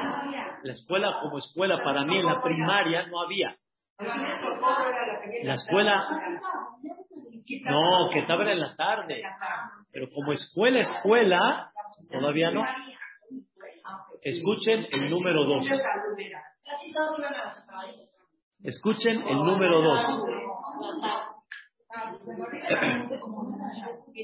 [0.64, 3.58] La escuela como escuela para mí en la primaria no había.
[5.44, 6.08] La escuela,
[7.66, 9.22] no, que estaba en la tarde.
[9.92, 11.72] Pero como escuela, escuela,
[12.12, 12.64] todavía no.
[14.22, 15.68] Escuchen el número dos.
[18.64, 20.00] Escuchen el número dos.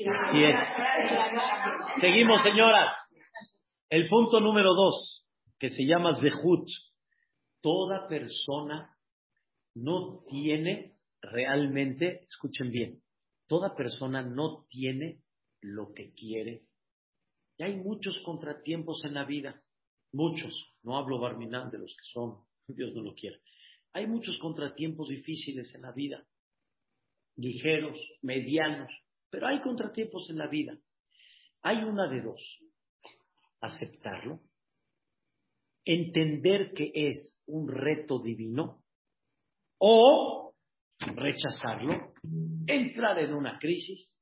[0.09, 0.55] Así es.
[1.99, 2.91] Seguimos, señoras.
[3.89, 5.25] El punto número dos,
[5.59, 6.65] que se llama Zehut.
[7.61, 8.95] Toda persona
[9.75, 13.00] no tiene realmente, escuchen bien,
[13.51, 15.19] toda persona no tiene
[15.59, 16.63] lo que quiere.
[17.57, 19.61] Y hay muchos contratiempos en la vida,
[20.13, 23.41] muchos, no hablo Barminán de los que son, Dios no lo quiere.
[23.91, 26.25] Hay muchos contratiempos difíciles en la vida,
[27.35, 28.89] ligeros, medianos,
[29.29, 30.79] pero hay contratiempos en la vida.
[31.61, 32.57] Hay una de dos,
[33.59, 34.39] aceptarlo,
[35.83, 38.81] entender que es un reto divino.
[39.77, 40.55] O
[40.99, 42.10] rechazarlo,
[42.67, 44.17] entrar en una crisis,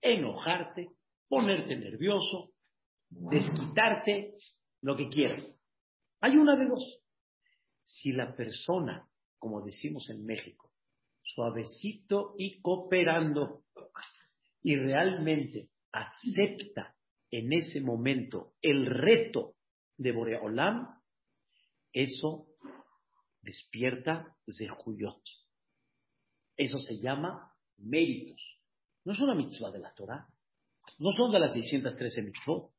[0.00, 0.88] enojarte,
[1.28, 2.50] ponerte nervioso,
[3.08, 4.34] desquitarte,
[4.82, 5.44] lo que quieras.
[6.20, 7.00] Hay una de dos.
[7.82, 10.72] Si la persona, como decimos en México,
[11.22, 13.64] suavecito y cooperando,
[14.62, 16.94] y realmente acepta
[17.30, 19.54] en ese momento el reto
[19.96, 21.00] de Boreolam,
[21.92, 22.46] eso
[23.42, 25.22] despierta Zehuyot.
[26.58, 28.42] Eso se llama méritos.
[29.04, 30.26] No es una mitzvah de la Torah,
[30.98, 32.72] no son de las 613 mitzvot,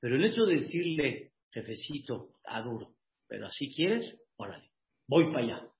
[0.00, 2.94] pero el hecho de decirle, jefecito, aduro,
[3.28, 4.72] pero así quieres, órale,
[5.06, 5.72] voy para allá.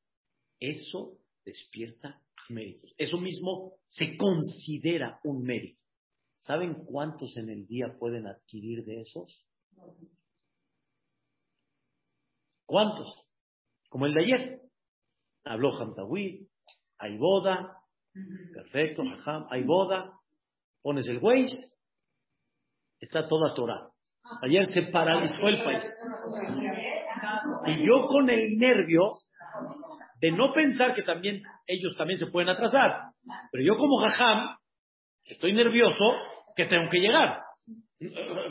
[0.61, 2.93] Eso despierta méritos.
[2.99, 5.81] Eso mismo se considera un mérito.
[6.39, 9.45] ¿Saben cuántos en el día pueden adquirir de esos?
[12.67, 13.09] ¿Cuántos?
[13.89, 14.63] Como el de ayer.
[15.45, 16.49] Habló Hamtawi,
[16.99, 17.77] hay boda,
[18.55, 19.03] perfecto,
[19.51, 20.13] hay boda,
[20.83, 21.57] pones el Waze,
[23.01, 23.91] está toda Torah.
[24.43, 25.85] Ayer se paralizó el país.
[27.67, 29.13] Y yo con el nervio
[30.21, 33.13] de no pensar que también ellos también se pueden atrasar.
[33.53, 34.57] Pero yo como Jajam,
[35.25, 36.15] estoy nervioso
[36.57, 37.41] que tengo que llegar.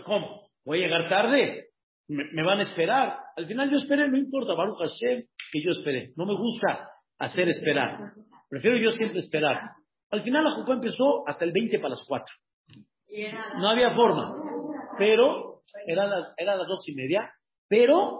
[0.05, 0.47] ¿Cómo?
[0.65, 1.69] ¿Voy a llegar tarde?
[2.07, 3.17] ¿Me, van a esperar?
[3.35, 6.11] Al final yo esperé, no importa, Baruch Hashem, que yo esperé.
[6.15, 7.99] No me gusta hacer esperar.
[8.49, 9.71] Prefiero yo siempre esperar.
[10.11, 12.25] Al final la Jucó empezó hasta el 20 para las 4.
[13.59, 14.27] No había forma.
[14.97, 17.31] Pero, eran las, era las dos y media,
[17.67, 18.17] pero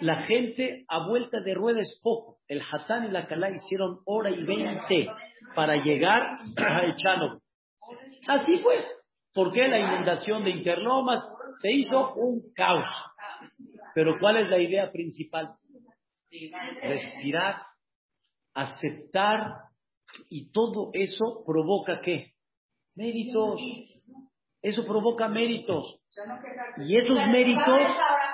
[0.00, 2.38] la gente a vuelta de rueda es poco.
[2.46, 5.08] El Hatán y la Calá hicieron hora y veinte
[5.54, 7.40] para llegar a Echano.
[8.26, 8.84] Así fue.
[9.32, 11.20] ¿Por qué la inundación de Interlomas
[11.60, 12.86] se hizo un caos?
[13.94, 15.54] Pero ¿cuál es la idea principal?
[16.82, 17.62] Respirar,
[18.62, 19.54] aceptar
[20.28, 22.32] y todo eso provoca qué?
[22.94, 23.60] Méritos.
[24.62, 26.00] Eso provoca méritos.
[26.86, 27.86] Y esos méritos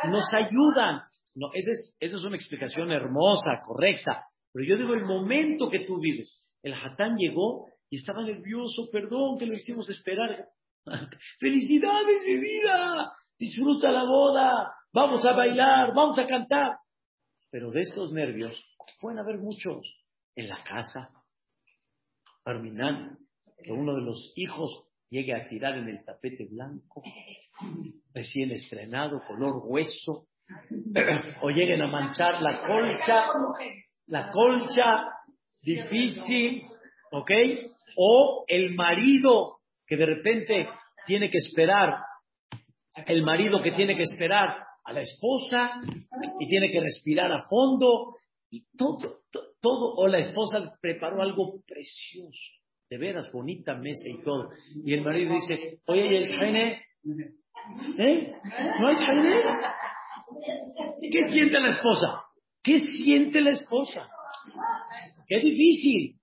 [0.09, 1.03] nos ayudan
[1.35, 5.81] no, esa es, esa es una explicación hermosa, correcta, Pero yo digo el momento que
[5.81, 6.49] tú vives.
[6.63, 10.49] El Hatán llegó y estaba nervioso, perdón que lo hicimos esperar.
[11.41, 13.13] ¡Felicidades, mi vida!
[13.37, 16.77] Disfruta la boda, vamos a bailar, vamos a cantar.
[17.51, 18.53] Pero de estos nervios
[19.01, 19.93] pueden haber muchos
[20.37, 21.11] en la casa.
[22.45, 23.19] Arminán,
[23.63, 27.03] que uno de los hijos llegue a tirar en el tapete blanco,
[28.13, 30.27] recién estrenado, color hueso,
[31.43, 33.27] o lleguen a manchar la colcha,
[34.07, 35.09] la colcha
[35.63, 36.65] difícil,
[37.13, 37.31] ¿ok?
[37.97, 40.69] O el marido que de repente
[41.07, 41.97] tiene que esperar,
[43.07, 45.81] el marido que tiene que esperar a la esposa
[46.39, 48.15] y tiene que respirar a fondo
[48.51, 49.21] y todo,
[49.65, 52.53] todo, o la esposa preparó algo precioso,
[52.91, 54.51] de veras, bonita mesa y todo.
[54.85, 56.83] Y el marido dice, oye, ¿y el jaine?
[57.99, 58.33] ¿Eh?
[58.79, 59.43] ¿No hay jaine?
[61.01, 62.25] ¿Qué siente la esposa?
[62.63, 64.07] ¿Qué siente la esposa?
[65.27, 66.21] Qué difícil.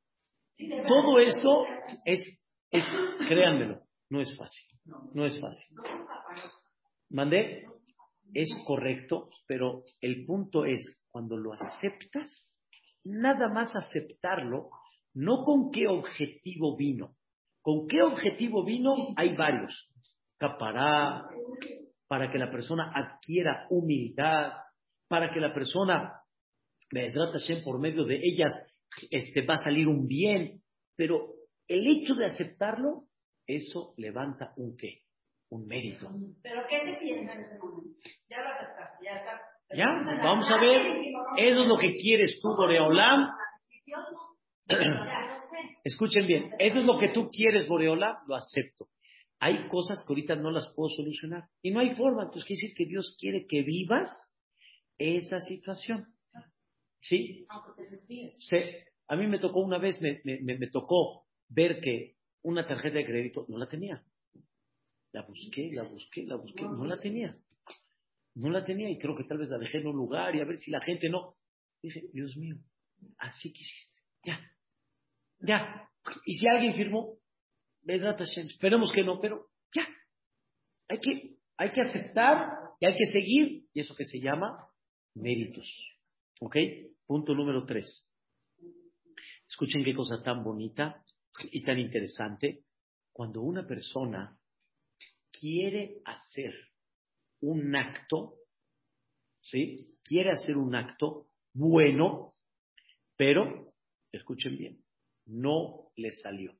[0.87, 1.65] Todo esto
[2.05, 2.85] es, es,
[3.27, 4.67] créanmelo, no es fácil.
[5.15, 5.67] No es fácil.
[7.09, 7.65] Mandé,
[8.35, 12.53] es correcto, pero el punto es, cuando lo aceptas,
[13.03, 14.69] nada más aceptarlo,
[15.13, 17.15] no con qué objetivo vino.
[17.61, 19.13] ¿Con qué objetivo vino?
[19.17, 19.89] Hay varios.
[20.37, 21.27] Capará,
[22.07, 24.53] para que la persona adquiera humildad,
[25.07, 26.21] para que la persona,
[27.63, 28.51] por medio de ellas,
[29.09, 30.61] este, va a salir un bien.
[30.95, 31.33] Pero
[31.67, 33.05] el hecho de aceptarlo,
[33.45, 35.03] eso levanta un qué,
[35.49, 36.09] un mérito.
[36.41, 37.97] ¿Pero qué te sientes en ese momento?
[38.29, 39.41] Ya lo aceptaste, ya está.
[39.75, 39.87] Ya,
[40.23, 40.81] vamos a ver.
[41.37, 43.29] Eso es lo que quieres tú, Boreolam.
[45.83, 48.87] Escuchen bien, eso es lo que tú quieres, Boreolam, lo acepto.
[49.39, 52.23] Hay cosas que ahorita no las puedo solucionar y no hay forma.
[52.23, 54.09] Entonces quiere decir que Dios quiere que vivas
[54.97, 56.05] esa situación.
[56.99, 57.47] ¿Sí?
[58.37, 58.57] sí.
[59.07, 63.05] A mí me tocó una vez, me, me, me tocó ver que una tarjeta de
[63.05, 64.03] crédito no la tenía.
[65.11, 67.35] La busqué, la busqué, la busqué, no la tenía.
[68.35, 70.45] No la tenía y creo que tal vez la dejé en un lugar y a
[70.45, 71.35] ver si la gente no.
[71.81, 72.57] Dije, Dios mío,
[73.17, 73.99] así quisiste.
[74.23, 74.39] Ya,
[75.39, 75.89] ya.
[76.25, 77.17] Y si alguien firmó,
[77.85, 79.87] esperemos que no, pero ya.
[80.87, 82.47] Hay que, hay que aceptar
[82.79, 83.65] y hay que seguir.
[83.73, 84.67] Y eso que se llama
[85.15, 85.67] méritos.
[86.39, 86.55] ¿Ok?
[87.05, 88.07] Punto número tres.
[89.49, 91.03] Escuchen qué cosa tan bonita
[91.51, 92.63] y tan interesante.
[93.11, 94.37] Cuando una persona
[95.31, 96.53] quiere hacer
[97.41, 98.35] un acto,
[99.41, 99.77] ¿sí?
[100.03, 102.35] Quiere hacer un acto bueno,
[103.17, 103.73] pero,
[104.11, 104.83] escuchen bien,
[105.25, 106.53] no le salió.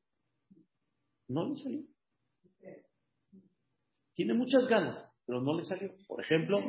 [1.28, 1.82] No le salió.
[4.14, 5.94] Tiene muchas ganas, pero no le salió.
[6.08, 6.60] Por ejemplo,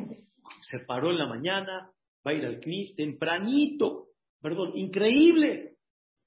[0.61, 1.91] se paró en la mañana,
[2.27, 4.09] va a ir al CNIS tempranito,
[4.41, 5.79] perdón, increíble,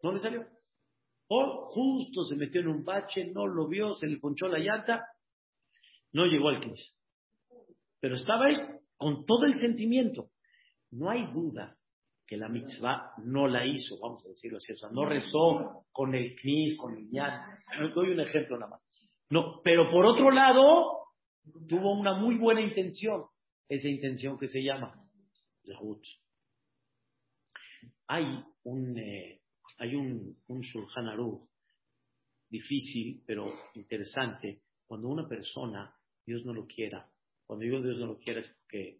[0.03, 0.45] no le salió.
[1.27, 5.07] O justo se metió en un bache, no lo vio, se le ponchó la llanta,
[6.11, 6.83] no llegó al 15.
[8.05, 8.55] Pero estaba ahí
[8.97, 10.29] con todo el sentimiento.
[10.91, 11.75] No hay duda
[12.27, 16.13] que la mitzvah no la hizo, vamos a decirlo así, o sea, no rezó con
[16.13, 17.57] el knis, con el ñan.
[17.95, 18.87] Doy un ejemplo nada más.
[19.31, 21.07] No, pero por otro lado,
[21.67, 23.23] tuvo una muy buena intención,
[23.67, 24.93] esa intención que se llama
[25.65, 26.03] Zahut.
[28.05, 28.23] Hay
[28.65, 29.41] un, eh,
[29.79, 31.41] hay un, un Shulchan Aruch
[32.51, 35.91] difícil, pero interesante, cuando una persona
[36.23, 37.09] Dios no lo quiera.
[37.45, 38.99] Cuando digo Dios no lo quiera es porque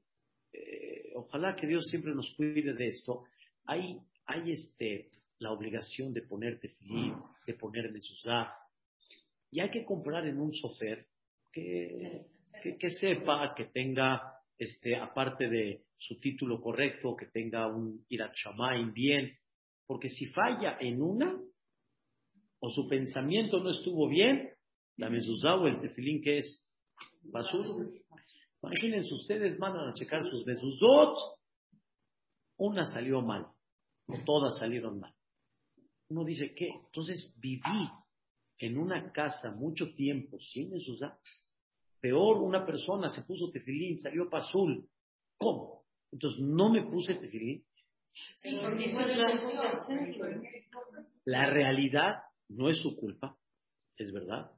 [0.53, 3.23] eh, ojalá que Dios siempre nos cuide de esto.
[3.65, 8.53] Hay, hay este, la obligación de poner tefilín, de poner mezuzá.
[9.51, 11.07] Y hay que comprar en un sofer
[11.51, 12.25] que,
[12.79, 14.21] que, sepa, que tenga,
[14.57, 18.33] este, aparte de su título correcto, que tenga un irat
[18.93, 19.37] bien.
[19.85, 21.39] Porque si falla en una,
[22.59, 24.49] o su pensamiento no estuvo bien,
[24.97, 26.63] la mezuzá o el tefilín que es
[27.23, 27.87] basura.
[28.65, 31.17] Imagínense, ustedes mandan a checar sus mezuzot,
[32.57, 33.45] una salió mal,
[34.07, 35.13] o todas salieron mal.
[36.09, 36.69] Uno dice, ¿qué?
[36.85, 37.89] Entonces viví
[38.59, 41.19] en una casa mucho tiempo sin mezuzá.
[41.99, 44.87] Peor, una persona se puso tefilín, salió pasul.
[45.37, 45.83] ¿Cómo?
[46.11, 47.63] Entonces no me puse tefilín.
[51.25, 52.15] La realidad
[52.49, 53.37] no es su culpa,
[53.97, 54.51] es verdad.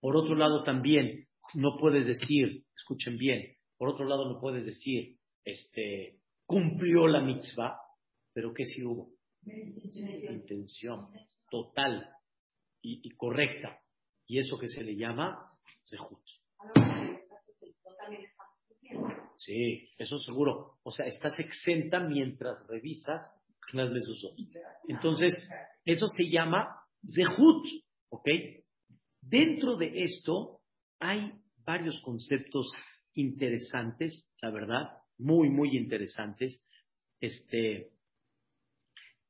[0.00, 5.18] Por otro lado, también no puedes decir, escuchen bien, por otro lado no puedes decir,
[5.44, 7.78] este, cumplió la mitzvah,
[8.32, 9.12] pero ¿qué si hubo?
[9.44, 11.08] Intención
[11.50, 12.08] total
[12.82, 13.80] y, correcta.
[14.26, 15.52] Y eso que se le llama
[15.84, 16.22] zehut.
[19.36, 20.78] Sí, eso seguro.
[20.82, 23.22] O sea, estás exenta mientras revisas
[23.72, 24.40] de sus ojos.
[24.88, 25.34] Entonces,
[25.84, 26.74] eso se llama
[27.06, 27.66] Zehut,
[28.10, 28.28] ¿ok?
[29.20, 30.60] Dentro de esto
[30.98, 31.32] hay
[31.68, 32.72] varios conceptos
[33.12, 34.88] interesantes, la verdad,
[35.18, 36.64] muy, muy interesantes,
[37.20, 37.90] este,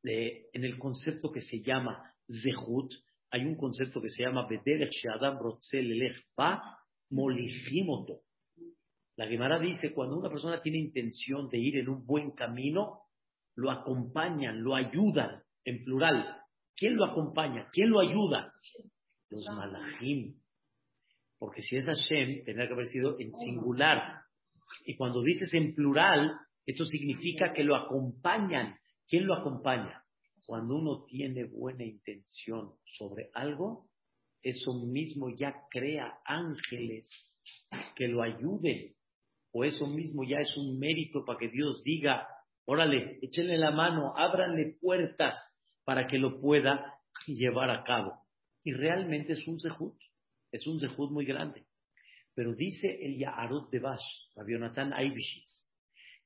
[0.04, 2.92] de, en el concepto que se llama Zehut,
[3.32, 5.40] hay un concepto que se llama Bederech Shadam
[6.36, 6.78] Ba
[7.10, 8.20] Molifimoto.
[9.16, 13.00] La Gemara dice, cuando una persona tiene intención de ir en un buen camino,
[13.56, 16.36] lo acompañan, lo ayudan, en plural.
[16.76, 17.68] ¿Quién lo acompaña?
[17.72, 18.52] ¿Quién lo ayuda?
[19.28, 20.40] Los malajim.
[21.38, 24.22] Porque si es Hashem, tendría que haber sido en singular.
[24.84, 26.32] Y cuando dices en plural,
[26.66, 28.76] esto significa que lo acompañan.
[29.06, 30.02] ¿Quién lo acompaña?
[30.46, 33.88] Cuando uno tiene buena intención sobre algo,
[34.42, 37.30] eso mismo ya crea ángeles
[37.94, 38.94] que lo ayuden.
[39.52, 42.26] O eso mismo ya es un mérito para que Dios diga,
[42.64, 45.36] órale, échenle la mano, ábranle puertas
[45.84, 48.26] para que lo pueda llevar a cabo.
[48.62, 49.96] Y realmente es un zehut,
[50.52, 51.66] es un zehut muy grande.
[52.34, 54.04] Pero dice el Ya'arut de Bash,
[54.36, 55.68] Rabionatán Aibishitz,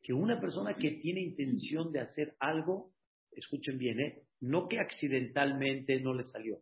[0.02, 2.92] que una persona que tiene intención de hacer algo,
[3.30, 4.22] escuchen bien, ¿eh?
[4.40, 6.58] no que accidentalmente no le salió,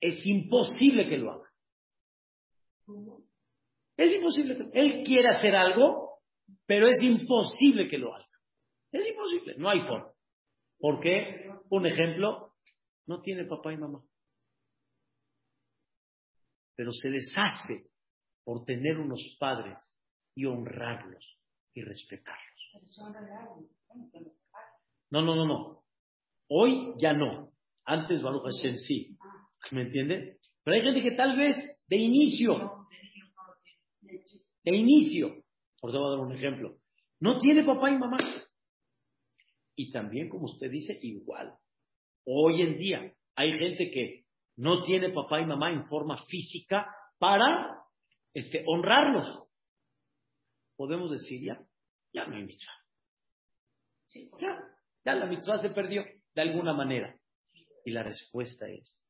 [0.00, 1.48] es imposible que lo haga.
[3.96, 4.56] Es imposible.
[4.56, 4.80] Que...
[4.80, 6.20] Él quiere hacer algo,
[6.66, 8.24] pero es imposible que lo haga.
[8.92, 10.12] Es imposible, no hay forma.
[10.78, 11.50] ¿Por qué?
[11.70, 12.54] Un ejemplo,
[13.06, 14.02] no tiene papá y mamá.
[16.78, 17.90] Pero se deshace
[18.44, 19.76] por tener unos padres
[20.36, 21.36] y honrarlos
[21.74, 22.70] y respetarlos.
[25.10, 25.82] No, no, no, no.
[26.48, 27.50] Hoy ya no.
[27.84, 29.18] Antes Baruch Hashem sí.
[29.72, 30.38] ¿Me entiende?
[30.62, 31.56] Pero hay gente que tal vez
[31.88, 32.86] de inicio,
[34.62, 35.42] de inicio,
[35.80, 36.78] por eso voy a dar un ejemplo,
[37.18, 38.18] no tiene papá y mamá.
[39.74, 41.54] Y también, como usted dice, igual.
[42.24, 44.17] Hoy en día hay gente que
[44.58, 46.86] no tiene papá y mamá en forma física
[47.18, 47.80] para
[48.34, 49.48] este, honrarlos.
[50.76, 51.64] Podemos decir ya,
[52.12, 52.72] ya no hay mitzvah.
[54.40, 54.58] Ya,
[55.04, 56.04] ya la mitzvah se perdió
[56.34, 57.16] de alguna manera.
[57.84, 59.00] Y la respuesta es,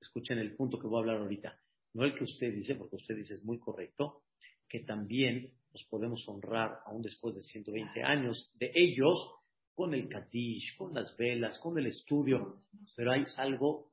[0.00, 1.58] escuchen el punto que voy a hablar ahorita,
[1.92, 4.22] no el que usted dice, porque usted dice es muy correcto,
[4.68, 9.34] que también nos podemos honrar aún después de 120 años de ellos
[9.74, 12.62] con el kadish, con las velas, con el estudio,
[12.96, 13.92] pero hay algo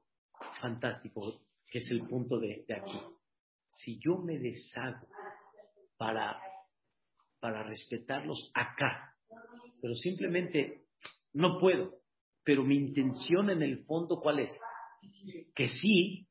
[0.62, 3.00] fantástico que es el punto de, de aquí.
[3.70, 5.08] Si yo me deshago
[5.98, 6.40] para
[7.44, 9.14] para respetarlos acá.
[9.82, 10.86] Pero simplemente
[11.34, 12.00] no puedo.
[12.46, 14.58] Pero mi intención en el fondo, ¿cuál es?
[15.54, 16.26] Que sí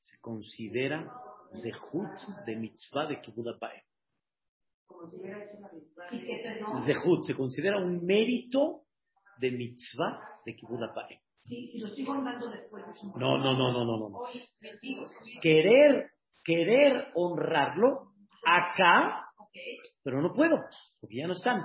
[0.00, 1.08] se considera
[1.62, 3.60] zehut de mitzvah de Kibbutz
[6.84, 8.86] Zehut se considera un mérito
[9.38, 10.80] de mitzvah de Kibbutz
[13.16, 14.18] No, no, no, no, no, no.
[15.40, 16.10] Querer,
[16.44, 18.12] querer honrarlo
[18.44, 19.28] acá
[20.02, 20.56] pero no puedo,
[21.00, 21.62] porque ya no están.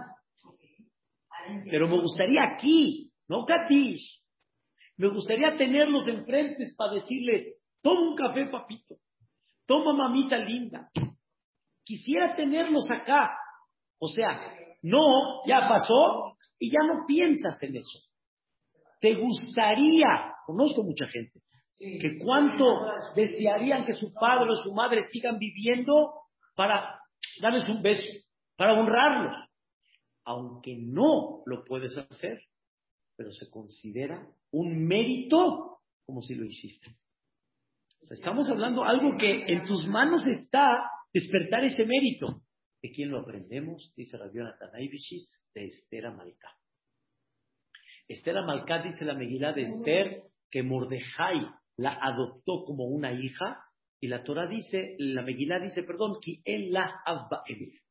[1.70, 4.22] Pero me gustaría aquí, no Katish.
[4.98, 8.96] Me gustaría tenerlos enfrente para decirles, toma un café, papito.
[9.66, 10.90] Toma, mamita linda.
[11.84, 13.32] Quisiera tenerlos acá.
[14.00, 18.00] O sea, no, ya pasó y ya no piensas en eso.
[19.04, 21.42] Te gustaría, conozco mucha gente,
[21.78, 22.64] que cuánto
[23.14, 26.22] desearían que su padre o su madre sigan viviendo
[26.56, 27.02] para
[27.42, 28.08] darles un beso,
[28.56, 29.36] para honrarlos.
[30.24, 32.44] Aunque no lo puedes hacer,
[33.18, 36.96] pero se considera un mérito como si lo hiciste.
[38.10, 42.42] estamos hablando algo que en tus manos está despertar ese mérito.
[42.82, 43.92] ¿De quién lo aprendemos?
[43.98, 46.56] Dice Rabiona Tanaibishitz, de Esther Amalcá.
[48.08, 51.48] Esther Amalcá dice la Megilá de Esther que Mordejai
[51.78, 53.64] la adoptó como una hija
[54.00, 57.02] y la Torah dice, la Megilá dice, perdón, que él la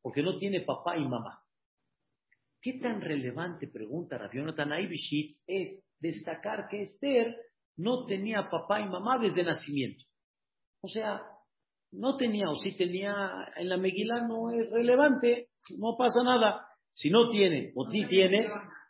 [0.03, 1.41] porque no tiene papá y mamá.
[2.61, 7.35] ¿Qué tan relevante, pregunta Rabionatan Aibishitz, es destacar que Esther
[7.77, 10.05] no tenía papá y mamá desde nacimiento?
[10.83, 11.23] O sea,
[11.93, 15.49] no tenía, o si tenía, en la Megilá no es relevante,
[15.79, 16.67] no pasa nada.
[16.93, 18.49] Si no tiene, o sí tiene,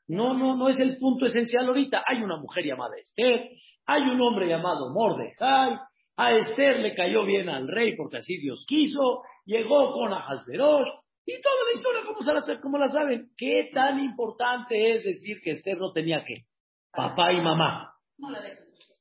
[0.08, 2.02] no, no, no es el punto esencial ahorita.
[2.06, 3.50] Hay una mujer llamada Esther,
[3.86, 5.78] hay un hombre llamado Mordecai,
[6.16, 10.88] a Esther le cayó bien al rey porque así Dios quiso, llegó con Ahasverosh,
[11.24, 13.30] y toda la historia, como, la, como la saben?
[13.36, 16.46] ¿Qué tan importante es decir que Esther no tenía que?
[16.90, 17.94] Papá y mamá.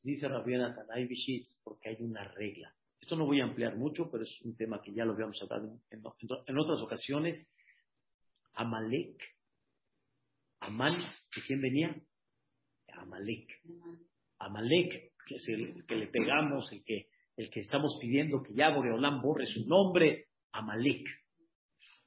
[0.04, 2.74] Dice Rabiana Tanay Bishitz, porque hay una regla.
[2.99, 5.80] Esto no voy a ampliar mucho, pero es un tema que ya lo habíamos hablado
[5.89, 6.02] en,
[6.45, 7.47] en otras ocasiones.
[8.54, 9.18] Amalek,
[10.62, 11.95] Amán, ¿de quién venía?
[12.93, 13.49] Amalek.
[14.39, 18.70] Amalek, que es el que le pegamos, el que, el que estamos pidiendo que ya
[18.70, 21.07] Boreolán borre su nombre, Amalek.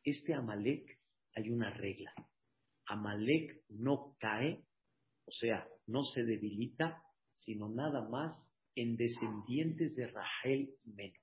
[0.05, 1.01] Este Amalek
[1.35, 2.13] hay una regla.
[2.87, 4.65] Amalek no cae,
[5.27, 7.03] o sea, no se debilita,
[7.33, 8.33] sino nada más
[8.77, 11.19] en descendientes de Rahel Meno.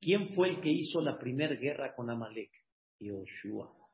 [0.00, 2.52] ¿Quién fue el que hizo la primera guerra con Amalek?
[3.00, 3.85] Yoshua.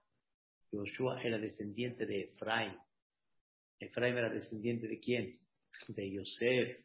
[0.73, 2.75] Yoshua era descendiente de Efraín.
[3.79, 5.39] Efraín era descendiente de quién?
[5.89, 6.79] De Yosef.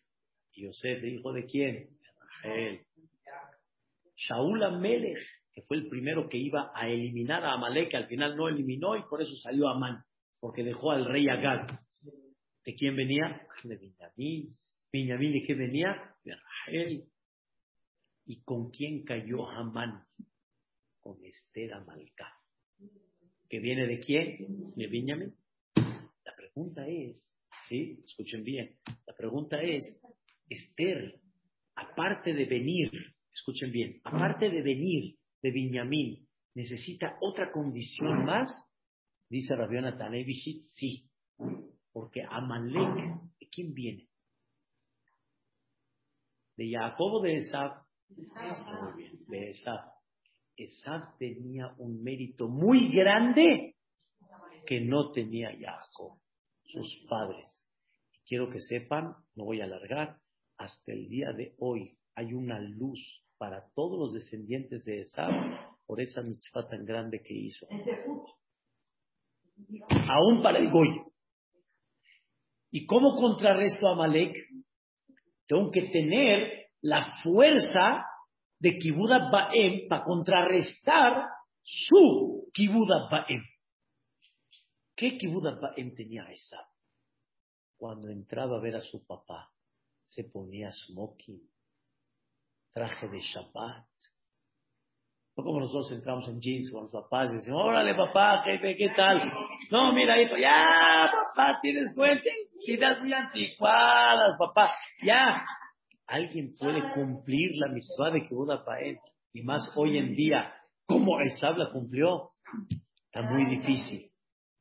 [0.53, 1.73] Yosef, hijo de quién?
[1.97, 2.85] De Rahel.
[4.15, 5.19] Shaul Amelech,
[5.53, 9.03] que fue el primero que iba a eliminar a Amalek, al final no eliminó y
[9.03, 10.03] por eso salió Amán,
[10.39, 11.79] porque dejó al rey Agag.
[12.65, 13.47] ¿De quién venía?
[13.63, 14.51] De Benjamín.
[14.91, 16.15] Benjamín, ¿de qué venía?
[16.23, 17.05] De Rahel.
[18.25, 20.03] ¿Y con quién cayó Amán?
[20.99, 22.36] Con Esther Amalcá.
[23.49, 24.73] ¿Que viene de quién?
[24.75, 25.33] De Benjamín.
[25.75, 27.35] La pregunta es,
[27.69, 27.99] ¿sí?
[28.03, 28.77] Escuchen bien.
[29.05, 29.83] La pregunta es,
[30.49, 31.19] Esther,
[31.75, 32.91] aparte de venir,
[33.33, 38.49] escuchen bien, aparte de venir de Benjamín, ¿necesita otra condición más?
[39.29, 41.09] Dice Rabiona Tanevishit, sí.
[41.91, 44.07] Porque Amalek, ¿de quién viene?
[46.57, 47.83] ¿De Jacob o de Esab?
[48.09, 49.96] Muy bien, de Esab.
[50.57, 53.75] Esab tenía un mérito muy grande
[54.65, 56.19] que no tenía Jacob,
[56.65, 57.65] sus padres.
[58.25, 60.17] Quiero que sepan, no voy a alargar,
[60.57, 62.99] hasta el día de hoy hay una luz
[63.37, 65.31] para todos los descendientes de Esab
[65.85, 67.67] por esa mitzvah tan grande que hizo.
[69.89, 71.01] Aún para el Goy.
[72.71, 74.35] ¿Y cómo contrarresto a Malek?
[75.47, 78.03] Tengo que tener la fuerza
[78.59, 81.29] de Kibuda Baem para contrarrestar
[81.63, 83.43] su Kibuda Baem.
[84.95, 86.57] ¿Qué Kibuda Baem tenía esa?
[87.77, 89.51] Cuando entraba a ver a su papá,
[90.07, 91.41] se ponía smoking,
[92.71, 93.85] traje de Shabbat.
[95.35, 98.89] No como nosotros entramos en jeans con los papás y decimos, órale papá, jefe, ¿qué
[98.89, 99.31] tal?
[99.69, 102.23] No, mira hijo, ya papá, tienes cuenta,
[102.65, 105.45] ideas muy anticuadas, papá, ya.
[106.07, 108.97] Alguien puede cumplir la mitzvah de Kibuda Paed,
[109.33, 110.53] y más hoy en día,
[110.85, 112.31] ¿cómo Esab la cumplió?
[113.05, 114.09] Está muy difícil.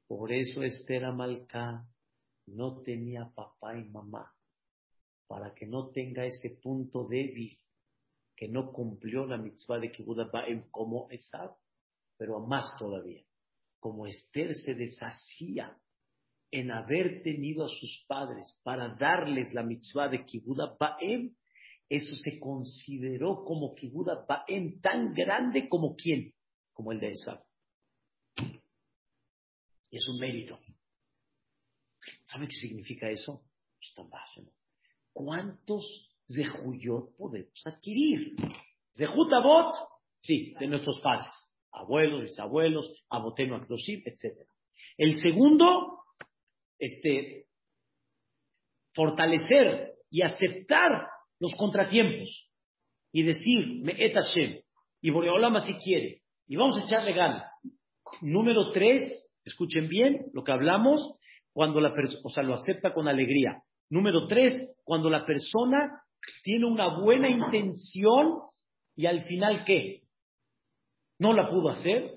[0.08, 1.86] Por eso Esther Amalcá
[2.46, 4.32] no tenía papá y mamá,
[5.28, 7.56] para que no tenga ese punto débil,
[8.36, 9.92] que no cumplió la mitzvah de
[10.32, 11.56] Baem como Esab,
[12.18, 13.24] pero más todavía,
[13.78, 15.78] como Esther se deshacía
[16.50, 21.34] en haber tenido a sus padres para darles la mitzvah de Kibuda Baem,
[21.88, 26.32] eso se consideró como Kibuda Baem tan grande como quién,
[26.72, 27.42] como el de Esab.
[29.90, 30.58] Es un mérito.
[32.24, 33.44] ¿Sabe qué significa eso?
[33.80, 34.52] Es tan bajo, ¿no?
[35.12, 38.36] ¿Cuántos Zehuyot podemos adquirir?
[38.96, 39.74] Zehut Abot,
[40.22, 41.32] sí, de nuestros padres,
[41.72, 44.48] abuelos, bisabuelos, Aboteno Akdoshim, etc.
[44.96, 45.95] El segundo,
[46.78, 47.46] este,
[48.94, 51.08] fortalecer y aceptar
[51.38, 52.50] los contratiempos
[53.12, 54.60] y decir, me et Hashem,
[55.00, 57.48] y Boreolama si quiere, y vamos a echarle ganas.
[58.22, 61.14] Número tres, escuchen bien lo que hablamos,
[61.52, 63.62] cuando la persona, o sea, lo acepta con alegría.
[63.88, 64.52] Número tres,
[64.84, 66.02] cuando la persona
[66.42, 68.40] tiene una buena intención
[68.94, 70.02] y al final, ¿qué?
[71.18, 72.12] No la pudo hacer,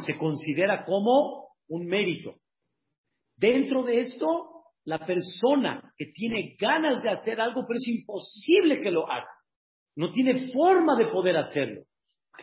[0.00, 2.34] se considera como un mérito.
[3.36, 8.90] Dentro de esto, la persona que tiene ganas de hacer algo, pero es imposible que
[8.90, 9.28] lo haga,
[9.96, 11.82] no tiene forma de poder hacerlo,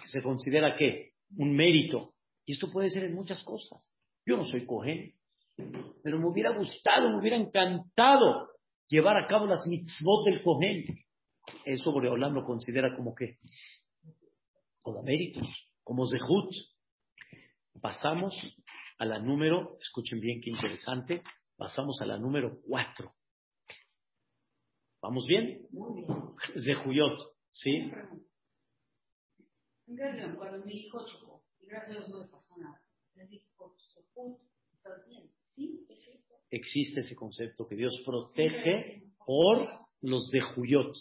[0.05, 1.11] se considera qué?
[1.37, 2.13] Un mérito.
[2.45, 3.89] Y esto puede ser en muchas cosas.
[4.25, 5.13] Yo no soy cohen,
[6.03, 8.49] pero me hubiera gustado, me hubiera encantado
[8.87, 10.85] llevar a cabo las mitzvot del cohen.
[11.65, 13.37] Eso Boreolam lo considera como qué?
[14.81, 15.47] Como méritos,
[15.83, 16.53] como zehut.
[17.81, 18.35] Pasamos
[18.97, 21.23] a la número, escuchen bien qué interesante,
[21.57, 23.13] pasamos a la número cuatro.
[25.01, 25.67] ¿Vamos bien?
[26.63, 27.19] Zehuyot,
[27.51, 27.91] ¿sí?
[30.37, 32.81] Cuando mi hijo chocó, y gracias a Dios no le pasó nada,
[33.15, 34.39] le dije, por Zehut,
[34.71, 35.29] estás bien.
[35.55, 35.85] ¿Sí?
[35.89, 36.35] ¿Es cierto?
[36.49, 39.67] Existe ese concepto que Dios protege por
[40.01, 40.93] los Zehuyot.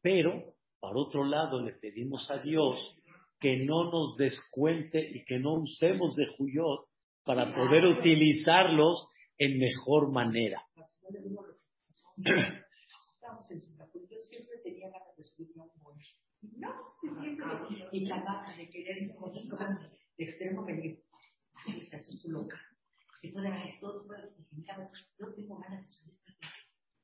[0.00, 2.96] Pero, por otro lado, le pedimos a Dios
[3.38, 6.89] que no nos descuente y que no usemos de Juyot
[7.30, 9.06] para poder utilizarlos
[9.38, 10.60] en mejor manera.
[12.16, 14.02] Estamos en Singapur.
[14.10, 16.02] Yo siempre tenía ganas de subirme a un bote.
[16.58, 17.46] No, siempre.
[18.56, 19.78] De querer cosas, cosas
[20.18, 20.66] de extremo
[22.30, 22.60] loca.
[23.46, 24.04] haber esto,
[25.32, 26.18] tengo ganas de subir.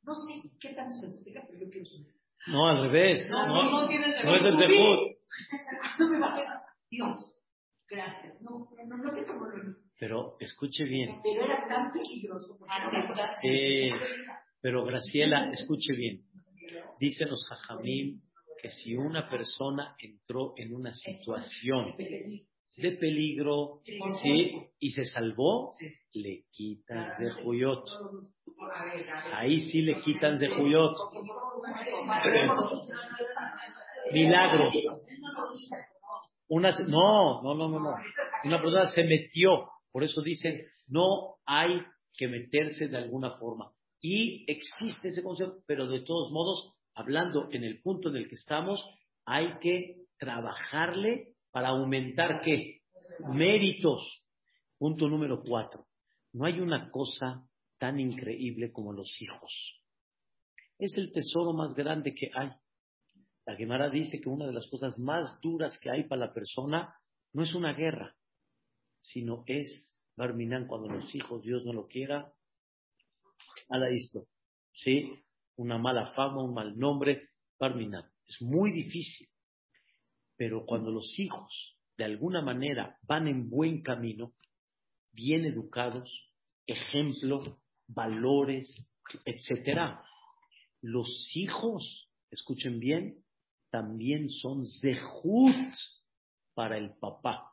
[0.03, 2.12] No sé qué tanto se explica, pero yo quiero subir.
[2.49, 3.29] No, al revés.
[3.31, 4.59] No, No, no tienes no es el
[6.18, 6.43] bajé,
[6.91, 7.36] Dios,
[7.89, 8.41] gracias.
[8.41, 9.80] No, no, no sé cómo lo hice.
[9.99, 11.20] Pero escuche bien.
[11.22, 12.59] Pero era tan peligroso.
[12.68, 12.91] Ah,
[13.41, 13.91] Sí.
[14.61, 16.22] Pero Graciela, escuche bien.
[16.99, 18.20] Dicen los jajamim
[18.61, 23.80] que si una persona entró en una situación de peligro
[24.22, 24.51] ¿sí?
[24.78, 25.72] y se salvó,
[26.12, 27.84] le quitan de juyot.
[29.32, 30.97] Ahí sí le quitan de juyot.
[34.12, 34.74] Milagros.
[36.49, 37.94] Una, no, no, no, no, no.
[38.44, 39.68] Una persona se metió.
[39.90, 41.80] Por eso dicen, no hay
[42.16, 43.72] que meterse de alguna forma.
[44.01, 48.36] Y existe ese concepto, pero de todos modos, hablando en el punto en el que
[48.36, 48.84] estamos,
[49.24, 52.80] hay que trabajarle para aumentar qué?
[53.32, 54.24] Méritos.
[54.78, 55.86] Punto número cuatro.
[56.32, 59.80] No hay una cosa tan increíble como los hijos.
[60.78, 62.51] Es el tesoro más grande que hay.
[63.47, 66.94] La Gemara dice que una de las cosas más duras que hay para la persona
[67.32, 68.16] no es una guerra,
[68.99, 72.32] sino es, Barminan, cuando los hijos, Dios no lo quiera,
[73.68, 74.26] ala esto,
[74.72, 75.12] ¿sí?
[75.57, 78.11] Una mala fama, un mal nombre, Barminan.
[78.26, 79.28] Es muy difícil,
[80.36, 84.34] pero cuando los hijos de alguna manera van en buen camino,
[85.12, 86.11] bien educados,
[86.66, 88.84] ejemplo, valores,
[89.24, 90.05] etcétera,
[90.82, 93.24] los hijos, escuchen bien,
[93.77, 95.74] también son zehut
[96.55, 97.53] para el papá.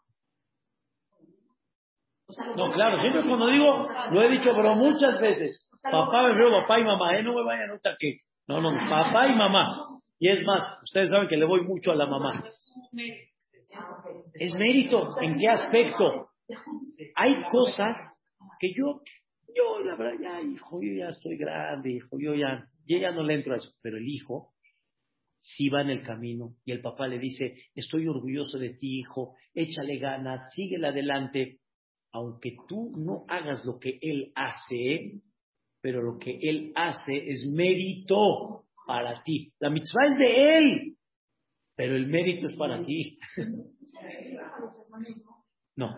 [2.55, 6.79] No, claro, siempre cuando digo, lo he dicho, pero muchas veces, papá me veo papá
[6.79, 9.99] y mamá, eh, no me vayan a que, no, no, papá y mamá.
[10.17, 12.41] Y es más, ustedes saben que le voy mucho a la mamá.
[14.35, 16.29] Es mérito, ¿en qué aspecto?
[17.15, 17.97] Hay cosas
[18.61, 19.01] que yo,
[19.53, 23.23] yo, la verdad, ya, hijo, yo ya estoy grande, hijo, yo ya, yo ya no
[23.23, 23.73] le entro a eso.
[23.81, 24.52] Pero el hijo
[25.43, 29.35] sí va en el camino y el papá le dice, estoy orgulloso de ti, hijo,
[29.53, 31.59] échale ganas, síguele adelante.
[32.13, 35.21] Aunque tú no hagas lo que él hace,
[35.81, 39.51] pero lo que él hace es mérito para ti.
[39.59, 40.97] La mitzvah es de él,
[41.75, 43.19] pero el mérito es para ti.
[45.75, 45.89] No,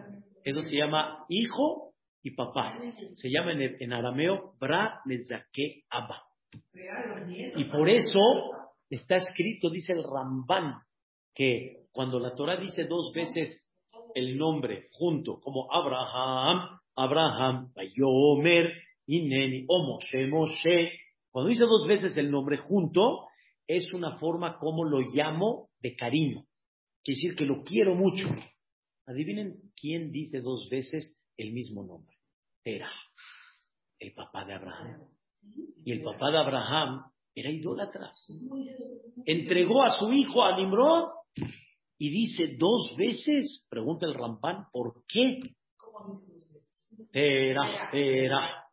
[0.45, 1.93] eso se llama hijo
[2.23, 2.79] y papá.
[3.13, 6.23] Se llama en, en arameo bra mezake abba.
[7.57, 8.54] Y por eso
[8.95, 10.75] está escrito, dice el Ramban,
[11.33, 13.65] que cuando la Torah dice dos veces
[14.13, 18.71] el nombre junto, como Abraham, Abraham, Bayomer,
[19.07, 20.91] Ineni, o Moshe, Moshe,
[21.29, 23.27] cuando dice dos veces el nombre junto,
[23.67, 26.45] es una forma como lo llamo de cariño.
[27.03, 28.27] Quiere decir que lo quiero mucho.
[29.05, 32.15] Adivinen quién dice dos veces el mismo nombre.
[32.63, 32.89] Tera,
[33.99, 35.09] el papá de Abraham.
[35.83, 37.03] Y el papá de Abraham
[37.35, 38.11] era idólatra.
[39.25, 41.05] Entregó a su hijo a Nimrod
[41.97, 45.41] y dice dos veces, pregunta el Rampán, ¿por qué?
[47.11, 48.63] Tera, tera.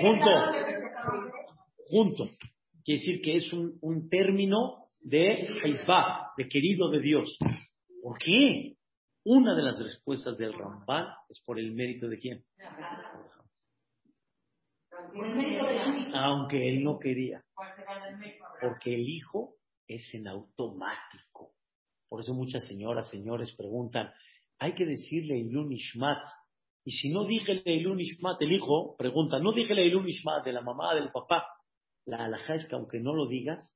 [0.00, 0.30] Junto,
[1.88, 2.24] junto.
[2.84, 7.38] Quiere decir que es un, un término de haifá, de querido de Dios.
[8.02, 8.74] ¿Por qué?
[9.24, 12.44] Una de las respuestas del Ramban es por el mérito de quién?
[16.14, 17.42] Aunque él no quería.
[18.60, 19.56] Porque el hijo
[19.86, 21.52] es en automático.
[22.08, 24.12] Por eso muchas señoras, señores preguntan,
[24.58, 26.24] hay que decirle Ilun Ishmat.
[26.84, 30.62] Y si no dije Ilun Ishmat, el hijo pregunta, no dije Ilun Ishmat de la
[30.62, 31.46] mamá, del papá.
[32.04, 33.74] La alhaja es que aunque no lo digas,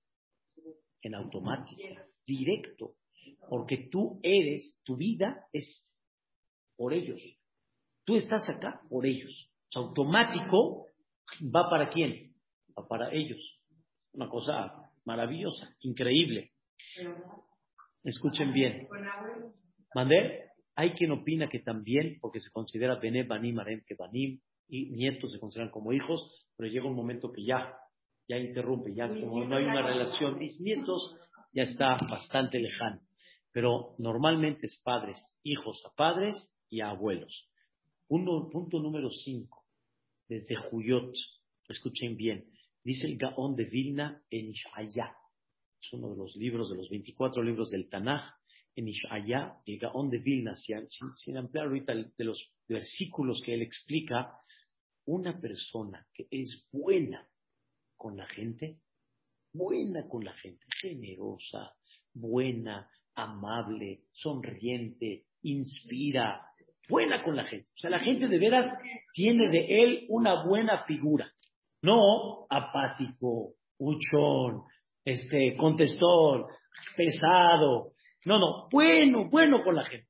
[1.02, 1.80] en automático,
[2.26, 2.94] directo.
[3.48, 5.86] Porque tú eres, tu vida es
[6.76, 7.22] por ellos.
[8.04, 9.50] Tú estás acá por ellos.
[9.68, 10.86] Sea, automático
[11.42, 12.34] va para quién?
[12.78, 13.60] Va para ellos.
[14.12, 16.52] Una cosa maravillosa, increíble.
[18.02, 18.88] Escuchen bien.
[19.94, 20.44] ¿Mandé?
[20.74, 25.32] Hay quien opina que también, porque se considera Bene Banim Arem, que Banim y nietos
[25.32, 27.74] se consideran como hijos, pero llega un momento que ya,
[28.28, 31.16] ya interrumpe, ya como no hay una relación, mis nietos
[31.52, 33.00] ya está bastante lejano.
[33.52, 37.48] Pero normalmente es padres, hijos a padres y a abuelos.
[38.06, 39.55] Punto, punto número cinco,
[40.28, 41.14] desde Juyot,
[41.68, 42.44] escuchen bien,
[42.82, 45.16] dice el Gaón de Vilna en Ishaya,
[45.80, 48.22] es uno de los libros, de los 24 libros del Tanaj,
[48.74, 53.62] en Ishaya, el Gaón de Vilna, sin, sin ampliar ahorita de los versículos que él
[53.62, 54.38] explica,
[55.06, 57.28] una persona que es buena
[57.96, 58.80] con la gente,
[59.52, 61.74] buena con la gente, generosa,
[62.12, 66.42] buena, amable, sonriente, inspira,
[66.88, 67.68] buena con la gente.
[67.70, 68.70] O sea, la gente de veras
[69.12, 71.30] tiene de él una buena figura.
[71.82, 74.62] No apático, huchón,
[75.04, 76.46] este, contestón,
[76.96, 77.92] pesado.
[78.24, 80.08] No, no, bueno, bueno con la gente.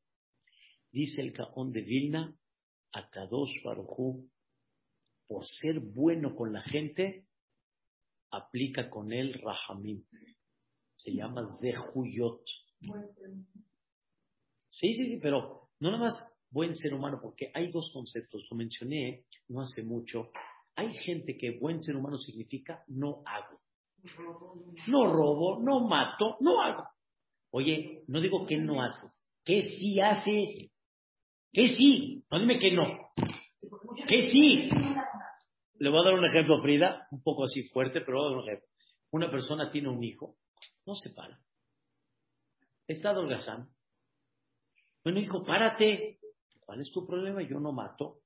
[0.90, 2.34] Dice el Caón de Vilna,
[2.92, 4.30] a Kadosh Barujú,
[5.26, 7.26] por ser bueno con la gente,
[8.30, 10.04] aplica con él Rahamim.
[10.96, 12.42] Se llama Zehuyot.
[14.70, 18.46] Sí, sí, sí, pero no nada más buen ser humano, porque hay dos conceptos.
[18.50, 20.30] Lo mencioné no hace mucho.
[20.74, 23.60] Hay gente que buen ser humano significa no hago.
[24.88, 26.86] No robo, no mato, no hago.
[27.50, 29.30] Oye, no digo que no haces.
[29.44, 30.70] ¿Qué sí haces?
[31.52, 32.24] ¿Qué sí?
[32.30, 33.10] No dime que no.
[34.06, 34.68] ¿Qué sí?
[35.78, 38.38] Le voy a dar un ejemplo, Frida, un poco así fuerte, pero voy a dar
[38.38, 38.68] un ejemplo.
[39.10, 40.36] Una persona tiene un hijo,
[40.84, 41.38] no se para.
[42.86, 43.68] Está holgazán.
[45.02, 46.18] Bueno, hijo, párate.
[46.66, 47.40] ¿Cuál es tu problema?
[47.42, 48.16] Yo no mato,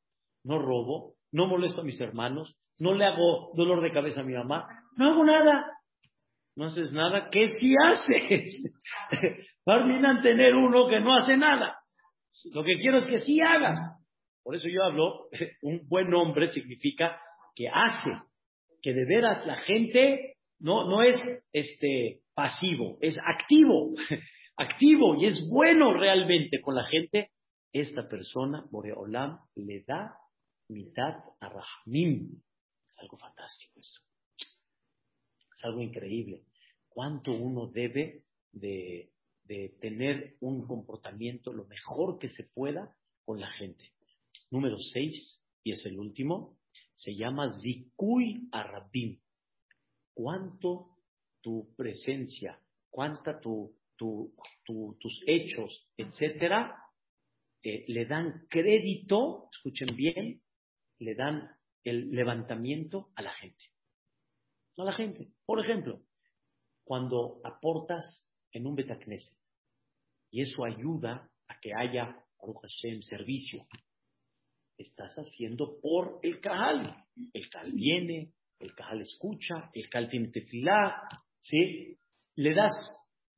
[0.43, 4.32] no robo, no molesto a mis hermanos, no le hago dolor de cabeza a mi
[4.32, 4.66] mamá,
[4.97, 5.66] no hago nada.
[6.57, 7.28] No haces nada.
[7.30, 8.74] ¿Qué sí haces?
[9.64, 11.78] Terminan tener uno que no hace nada.
[12.53, 13.78] Lo que quiero es que sí hagas.
[14.43, 15.28] Por eso yo hablo,
[15.62, 17.20] un buen hombre significa
[17.55, 18.11] que hace,
[18.82, 21.16] que de veras la gente no, no es
[21.53, 23.93] este, pasivo, es activo,
[24.57, 27.30] activo y es bueno realmente con la gente.
[27.73, 30.18] Esta persona, Boreolam, le da
[30.68, 32.43] mitad a Rahmim.
[32.89, 34.01] Es algo fantástico esto.
[35.57, 36.45] Es algo increíble.
[36.89, 39.12] ¿Cuánto uno debe de,
[39.81, 42.95] tener un comportamiento lo mejor que se pueda
[43.25, 43.93] con la gente?
[44.51, 46.59] Número seis, y es el último,
[46.95, 49.21] se llama Zikuy Arabim.
[50.12, 50.97] ¿Cuánto
[51.41, 52.61] tu presencia,
[52.91, 56.77] cuánta tu, tu, tus hechos, etcétera,
[57.62, 60.42] eh, le dan crédito, escuchen bien,
[60.98, 61.50] le dan
[61.84, 63.64] el levantamiento a la gente.
[64.76, 65.28] A la gente.
[65.44, 66.00] Por ejemplo,
[66.84, 69.38] cuando aportas en un Betacneset
[70.30, 73.66] y eso ayuda a que haya, Hashem, servicio,
[74.78, 77.04] estás haciendo por el Cajal.
[77.32, 81.02] El Cajal viene, el Cajal escucha, el Cajal tiene tefilá,
[81.40, 81.98] ¿sí?
[82.36, 82.72] Le das,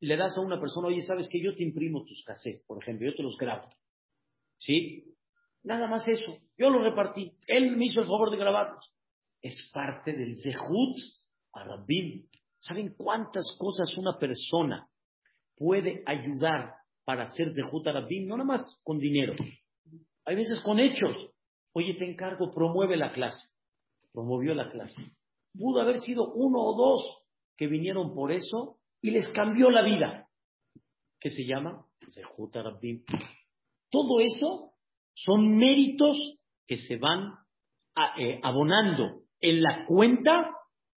[0.01, 3.09] le das a una persona, oye, ¿sabes que Yo te imprimo tus cassettes, por ejemplo,
[3.11, 3.69] yo te los grabo,
[4.63, 5.05] ¿sí?
[5.65, 6.39] Nada más eso.
[6.57, 7.33] Yo lo repartí.
[7.47, 8.93] Él me hizo el favor de grabarlos.
[9.41, 10.97] Es parte del Zehut
[11.53, 12.27] Arabim.
[12.59, 14.89] ¿Saben cuántas cosas una persona
[15.57, 18.27] puede ayudar para hacer Zehut Arabim?
[18.27, 19.35] No nada más con dinero.
[20.25, 21.15] Hay veces con hechos.
[21.73, 23.49] Oye, te encargo, promueve la clase.
[24.13, 25.03] Promovió la clase.
[25.55, 27.25] Pudo haber sido uno o dos
[27.57, 30.29] que vinieron por eso y les cambió la vida.
[31.19, 31.85] ¿Qué se llama?
[32.15, 33.05] Zehut Arabim.
[33.93, 34.73] Todo eso
[35.15, 36.17] son méritos
[36.67, 37.35] que se van
[38.19, 40.51] eh, abonando en la cuenta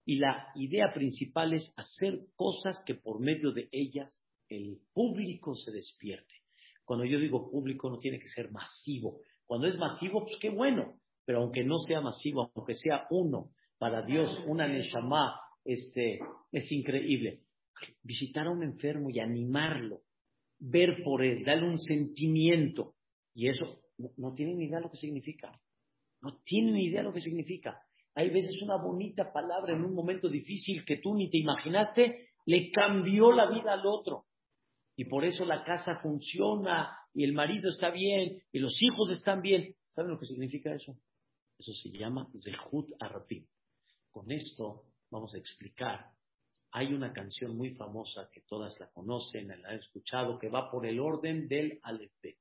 [0.05, 5.73] y la idea principal es hacer cosas que por medio de ellas el público se
[5.73, 6.35] despierte.
[6.85, 9.19] Cuando yo digo público no tiene que ser masivo.
[9.45, 10.93] Cuando es masivo, pues qué bueno.
[11.25, 16.19] Pero aunque no sea masivo, aunque sea uno, para Dios, una Neshama, es, eh,
[16.53, 17.41] es increíble.
[18.03, 20.04] Visitar a un enfermo y animarlo,
[20.59, 22.95] ver por él, darle un sentimiento.
[23.33, 23.79] Y eso
[24.17, 25.59] no, tienen ni idea lo que significa.
[26.21, 27.81] No tienen ni idea lo que significa.
[28.15, 32.71] Hay veces una bonita palabra en un momento difícil que tú ni te imaginaste, le
[32.71, 34.25] cambió la vida al otro.
[34.95, 39.41] Y por eso la casa funciona y el marido está bien y los hijos están
[39.41, 39.75] bien.
[39.91, 40.97] ¿Saben lo que significa eso?
[41.59, 43.45] Eso se llama Zehut Arabim.
[44.11, 46.14] Con esto vamos a explicar.
[46.77, 50.85] Hay una canción muy famosa que todas la conocen, la han escuchado, que va por
[50.85, 52.37] el orden del Alefet.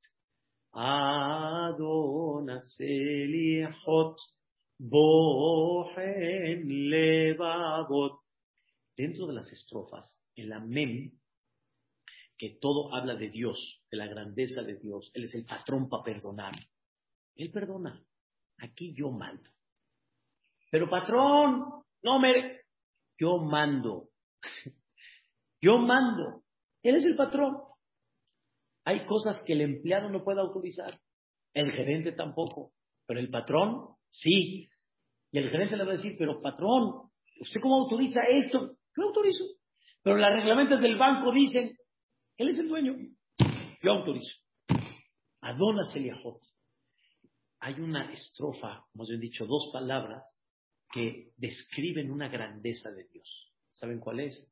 [0.73, 4.17] Adonas Eliahot
[4.77, 8.23] Bohen Levavot.
[8.97, 11.13] Dentro de las estrofas, en la Mem,
[12.37, 15.13] que todo habla de Dios, de la grandeza de Dios.
[15.15, 16.55] Él es el patrón para perdonar.
[17.37, 18.05] Él perdona.
[18.59, 19.49] Aquí yo mando.
[20.73, 22.63] Pero patrón, no me...
[23.17, 24.09] Yo mando.
[25.61, 26.43] Yo mando.
[26.83, 27.57] Él es el patrón.
[28.85, 31.01] Hay cosas que el empleado no puede autorizar.
[31.55, 32.73] El gerente tampoco.
[33.07, 34.69] Pero el patrón, sí.
[35.33, 38.77] Y el gerente le va a decir, pero patrón, ¿usted cómo autoriza esto?
[38.97, 39.45] Yo autorizo.
[40.03, 41.77] Pero las reglamentos del banco dicen,
[42.37, 42.95] él es el dueño.
[43.83, 44.37] Yo autorizo.
[45.41, 46.41] Adona Seliahot.
[47.61, 50.23] Hay una estrofa, como os he dicho, dos palabras
[50.93, 53.54] que describen una grandeza de Dios.
[53.75, 54.47] ¿Saben cuál es?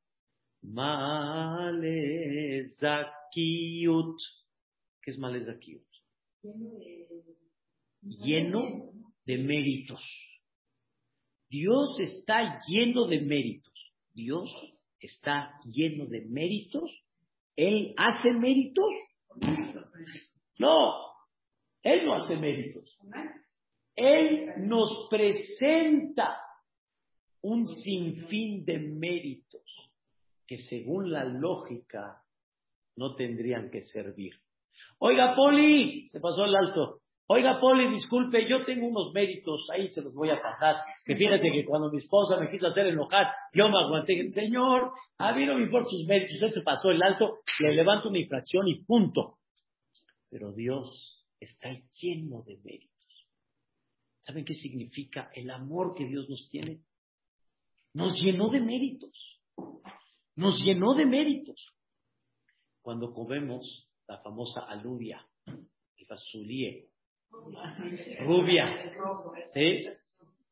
[0.63, 2.67] Male
[5.03, 5.43] ¿Qué es Male
[8.03, 8.93] lleno
[9.25, 10.03] de méritos.
[11.49, 13.73] Dios está lleno de méritos.
[14.13, 14.51] Dios
[15.01, 16.91] está lleno de méritos.
[17.57, 18.91] ¿Él hace méritos?
[20.59, 20.95] No,
[21.83, 22.99] Él no hace méritos.
[23.95, 26.39] Él nos presenta
[27.43, 29.63] un sinfín de méritos
[30.47, 32.23] que según la lógica
[32.97, 34.35] no tendrían que servir.
[34.99, 37.01] Oiga, Poli, se pasó el alto.
[37.27, 40.77] Oiga, Poli, disculpe, yo tengo unos méritos, ahí se los voy a pasar.
[41.05, 44.31] Que fíjese que cuando mi esposa me quiso hacer enojar, yo me aguanté.
[44.33, 48.09] Señor, a mí no me importan sus méritos, usted se pasó el alto, le levanto
[48.09, 49.39] una infracción y punto.
[50.29, 51.71] Pero Dios está
[52.01, 52.93] lleno de méritos.
[54.21, 56.81] ¿Saben qué significa el amor que Dios nos tiene?
[57.95, 59.41] Nos llenó de méritos.
[60.37, 61.75] Nos llenó de méritos.
[62.81, 66.89] Cuando comemos la famosa alubia, el fasulie,
[68.21, 68.93] rubia,
[69.55, 69.81] ¿sí?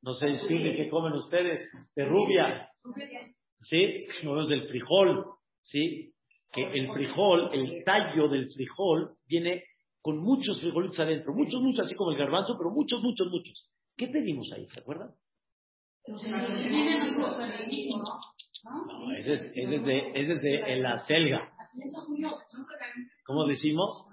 [0.03, 1.61] No sé decirle qué comen ustedes,
[1.95, 2.71] de rubia,
[3.63, 3.99] ¿sí?
[4.23, 5.27] No es del frijol,
[5.63, 6.13] ¿sí?
[6.53, 9.65] Que el frijol, el tallo del frijol, viene
[10.01, 13.71] con muchos frijolitos adentro, muchos, muchos, así como el garbanzo, pero muchos, muchos, muchos.
[13.97, 14.67] ¿Qué pedimos ahí?
[14.69, 15.11] ¿Se acuerdan?
[16.07, 16.17] No,
[19.13, 21.53] ese es, ese es, de, ese es de la selga.
[23.25, 24.07] ¿Cómo decimos?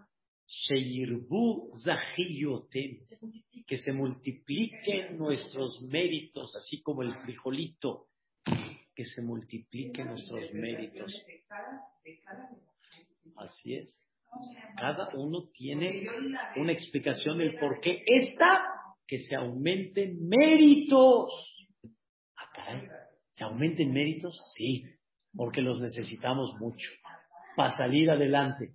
[0.48, 3.00] Sheyirbu zahiyotem.
[3.66, 8.08] Que se multipliquen nuestros méritos, así como el frijolito.
[8.96, 11.14] Que se multipliquen nuestros méritos.
[13.36, 14.02] Así es.
[14.78, 16.08] Cada uno tiene
[16.56, 18.64] una explicación del por qué esta
[19.06, 21.57] que se aumenten méritos.
[22.68, 22.82] Ah,
[23.32, 24.38] ¿Se aumenten méritos?
[24.55, 24.84] Sí,
[25.36, 26.89] porque los necesitamos mucho
[27.55, 28.74] para salir adelante.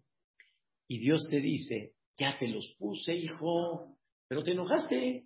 [0.88, 3.96] Y Dios te dice, ya te los puse, hijo,
[4.28, 5.24] pero te enojaste.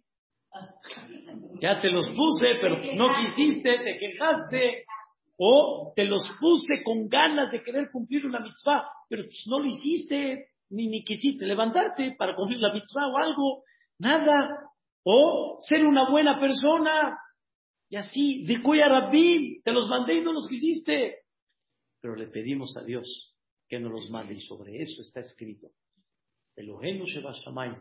[1.60, 4.84] Ya te los puse, pero no quisiste, te quejaste.
[5.38, 9.66] O te los puse con ganas de querer cumplir una mitzvah, pero pues no lo
[9.66, 13.62] hiciste, ni, ni quisiste levantarte para cumplir la mitzvah o algo.
[13.98, 14.70] Nada.
[15.04, 17.18] O ser una buena persona.
[17.88, 21.18] Y así, Zikuya Rabbi, te los mandé y no los quisiste.
[22.00, 23.34] Pero le pedimos a Dios
[23.68, 25.70] que nos los mande y sobre eso está escrito.
[26.56, 27.34] Elohenu Sheba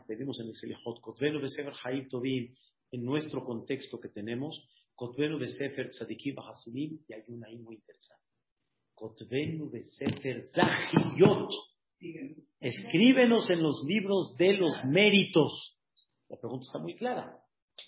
[0.05, 2.53] pedimos en el Selejot, Kotvenu Besefer Haim Tovim,
[2.91, 8.23] en nuestro contexto que tenemos, Kotvenu Besefer Tzadikim Hasidim, y hay una ahí muy interesante.
[8.93, 11.51] Kotvenu Besefer Zahiyot.
[12.59, 15.77] Escríbenos en los libros de los méritos.
[16.29, 17.37] La pregunta está muy clara.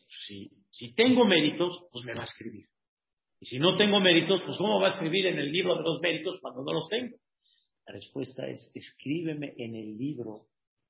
[0.08, 2.66] Si, si tengo méritos, pues me va a escribir.
[3.40, 6.00] Y si no tengo méritos, pues ¿cómo va a escribir en el libro de los
[6.02, 7.18] méritos cuando no los tengo?
[7.88, 10.46] La respuesta es, escríbeme en el libro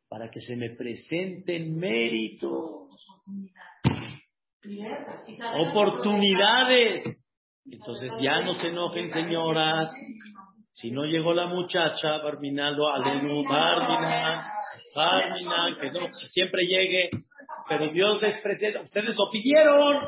[0.09, 2.89] para que se me presenten méritos,
[5.57, 7.05] oportunidades.
[7.65, 9.89] Entonces ya no se enojen, señoras.
[10.71, 14.43] Si no llegó la muchacha, Barminaldo, Alenu, Barminal,
[14.93, 17.09] Barminal, que no, siempre llegue,
[17.67, 19.99] pero Dios les presenta, ustedes lo pidieron,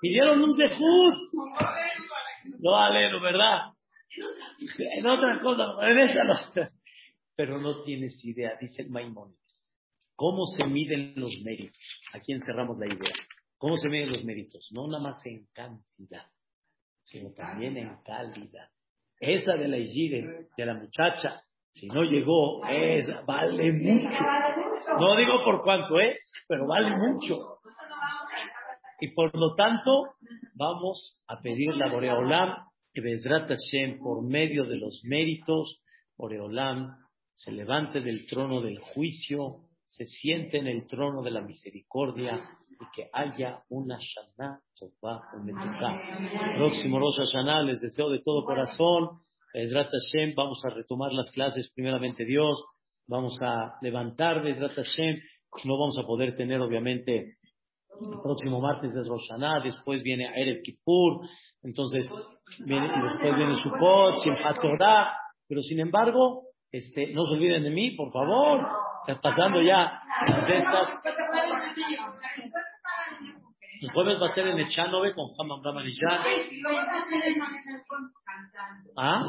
[0.00, 1.18] pidieron un zehut.
[2.60, 3.72] No, Alenu, ¿verdad?
[4.78, 6.34] En otra cosa, en esa no.
[7.36, 9.38] Pero no tienes idea, dice Maimónides.
[10.16, 11.78] ¿Cómo se miden los méritos?
[12.12, 13.12] Aquí encerramos la idea.
[13.56, 14.68] ¿Cómo se miden los méritos?
[14.74, 16.26] No nada más en cantidad,
[17.02, 18.68] sino también en calidad.
[19.20, 24.18] Esa de la Igide, de la muchacha, si no llegó, es, vale mucho.
[24.98, 26.18] No digo por cuánto, ¿eh?
[26.46, 27.36] Pero vale mucho.
[29.00, 30.14] Y por lo tanto,
[30.54, 32.54] vamos a pedir la Boreolam
[32.92, 35.80] que Bezrat Hashem, por medio de los méritos,
[36.16, 36.96] Boreolam
[37.32, 42.84] se levante del trono del juicio, se siente en el trono de la misericordia y
[42.94, 45.22] que haya una Shana Tová
[46.56, 49.20] Próximo Rosh Hashanah, les deseo de todo corazón.
[49.54, 52.64] Bezrat Hashem, vamos a retomar las clases, primeramente Dios,
[53.08, 55.16] vamos a levantar Bezrat Hashem,
[55.64, 57.38] no vamos a poder tener obviamente
[58.00, 61.20] el próximo martes es Rosh Hashanah, después viene Erev Kippur,
[61.62, 62.08] entonces
[62.64, 65.16] viene, después viene Sukkot, Simchat Torah,
[65.48, 68.68] pero sin embargo, este, no se olviden de mí, por favor,
[69.20, 70.00] pasando ya
[73.80, 76.20] El jueves va a ser en Echanove con Hamam Ramanillan.
[78.96, 79.22] ¿Ah?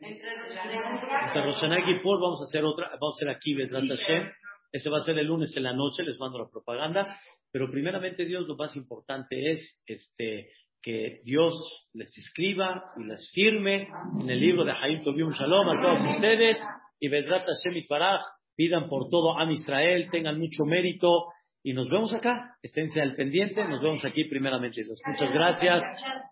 [0.00, 4.30] Entre Rosh Hashanah y Kippur vamos a hacer otra, vamos a hacer aquí, Bezrat Hashem.
[4.70, 7.18] Ese va a ser el lunes en la noche, les mando la propaganda.
[7.50, 10.50] Pero primeramente Dios lo más importante es este,
[10.82, 11.54] que Dios
[11.94, 13.88] les escriba y les firme
[14.20, 16.62] en el libro de Haim Tobium Shalom a todos ustedes.
[17.00, 18.20] Y Bezrat Hashem Itbaraj
[18.54, 21.26] pidan por todo a Israel, tengan mucho mérito
[21.62, 22.56] y nos vemos acá.
[22.62, 24.82] Esténse al pendiente, nos vemos aquí primeramente.
[25.06, 25.82] Muchas gracias,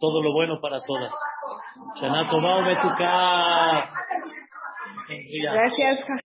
[0.01, 1.13] todo lo bueno para todas.
[5.09, 6.03] Gracias,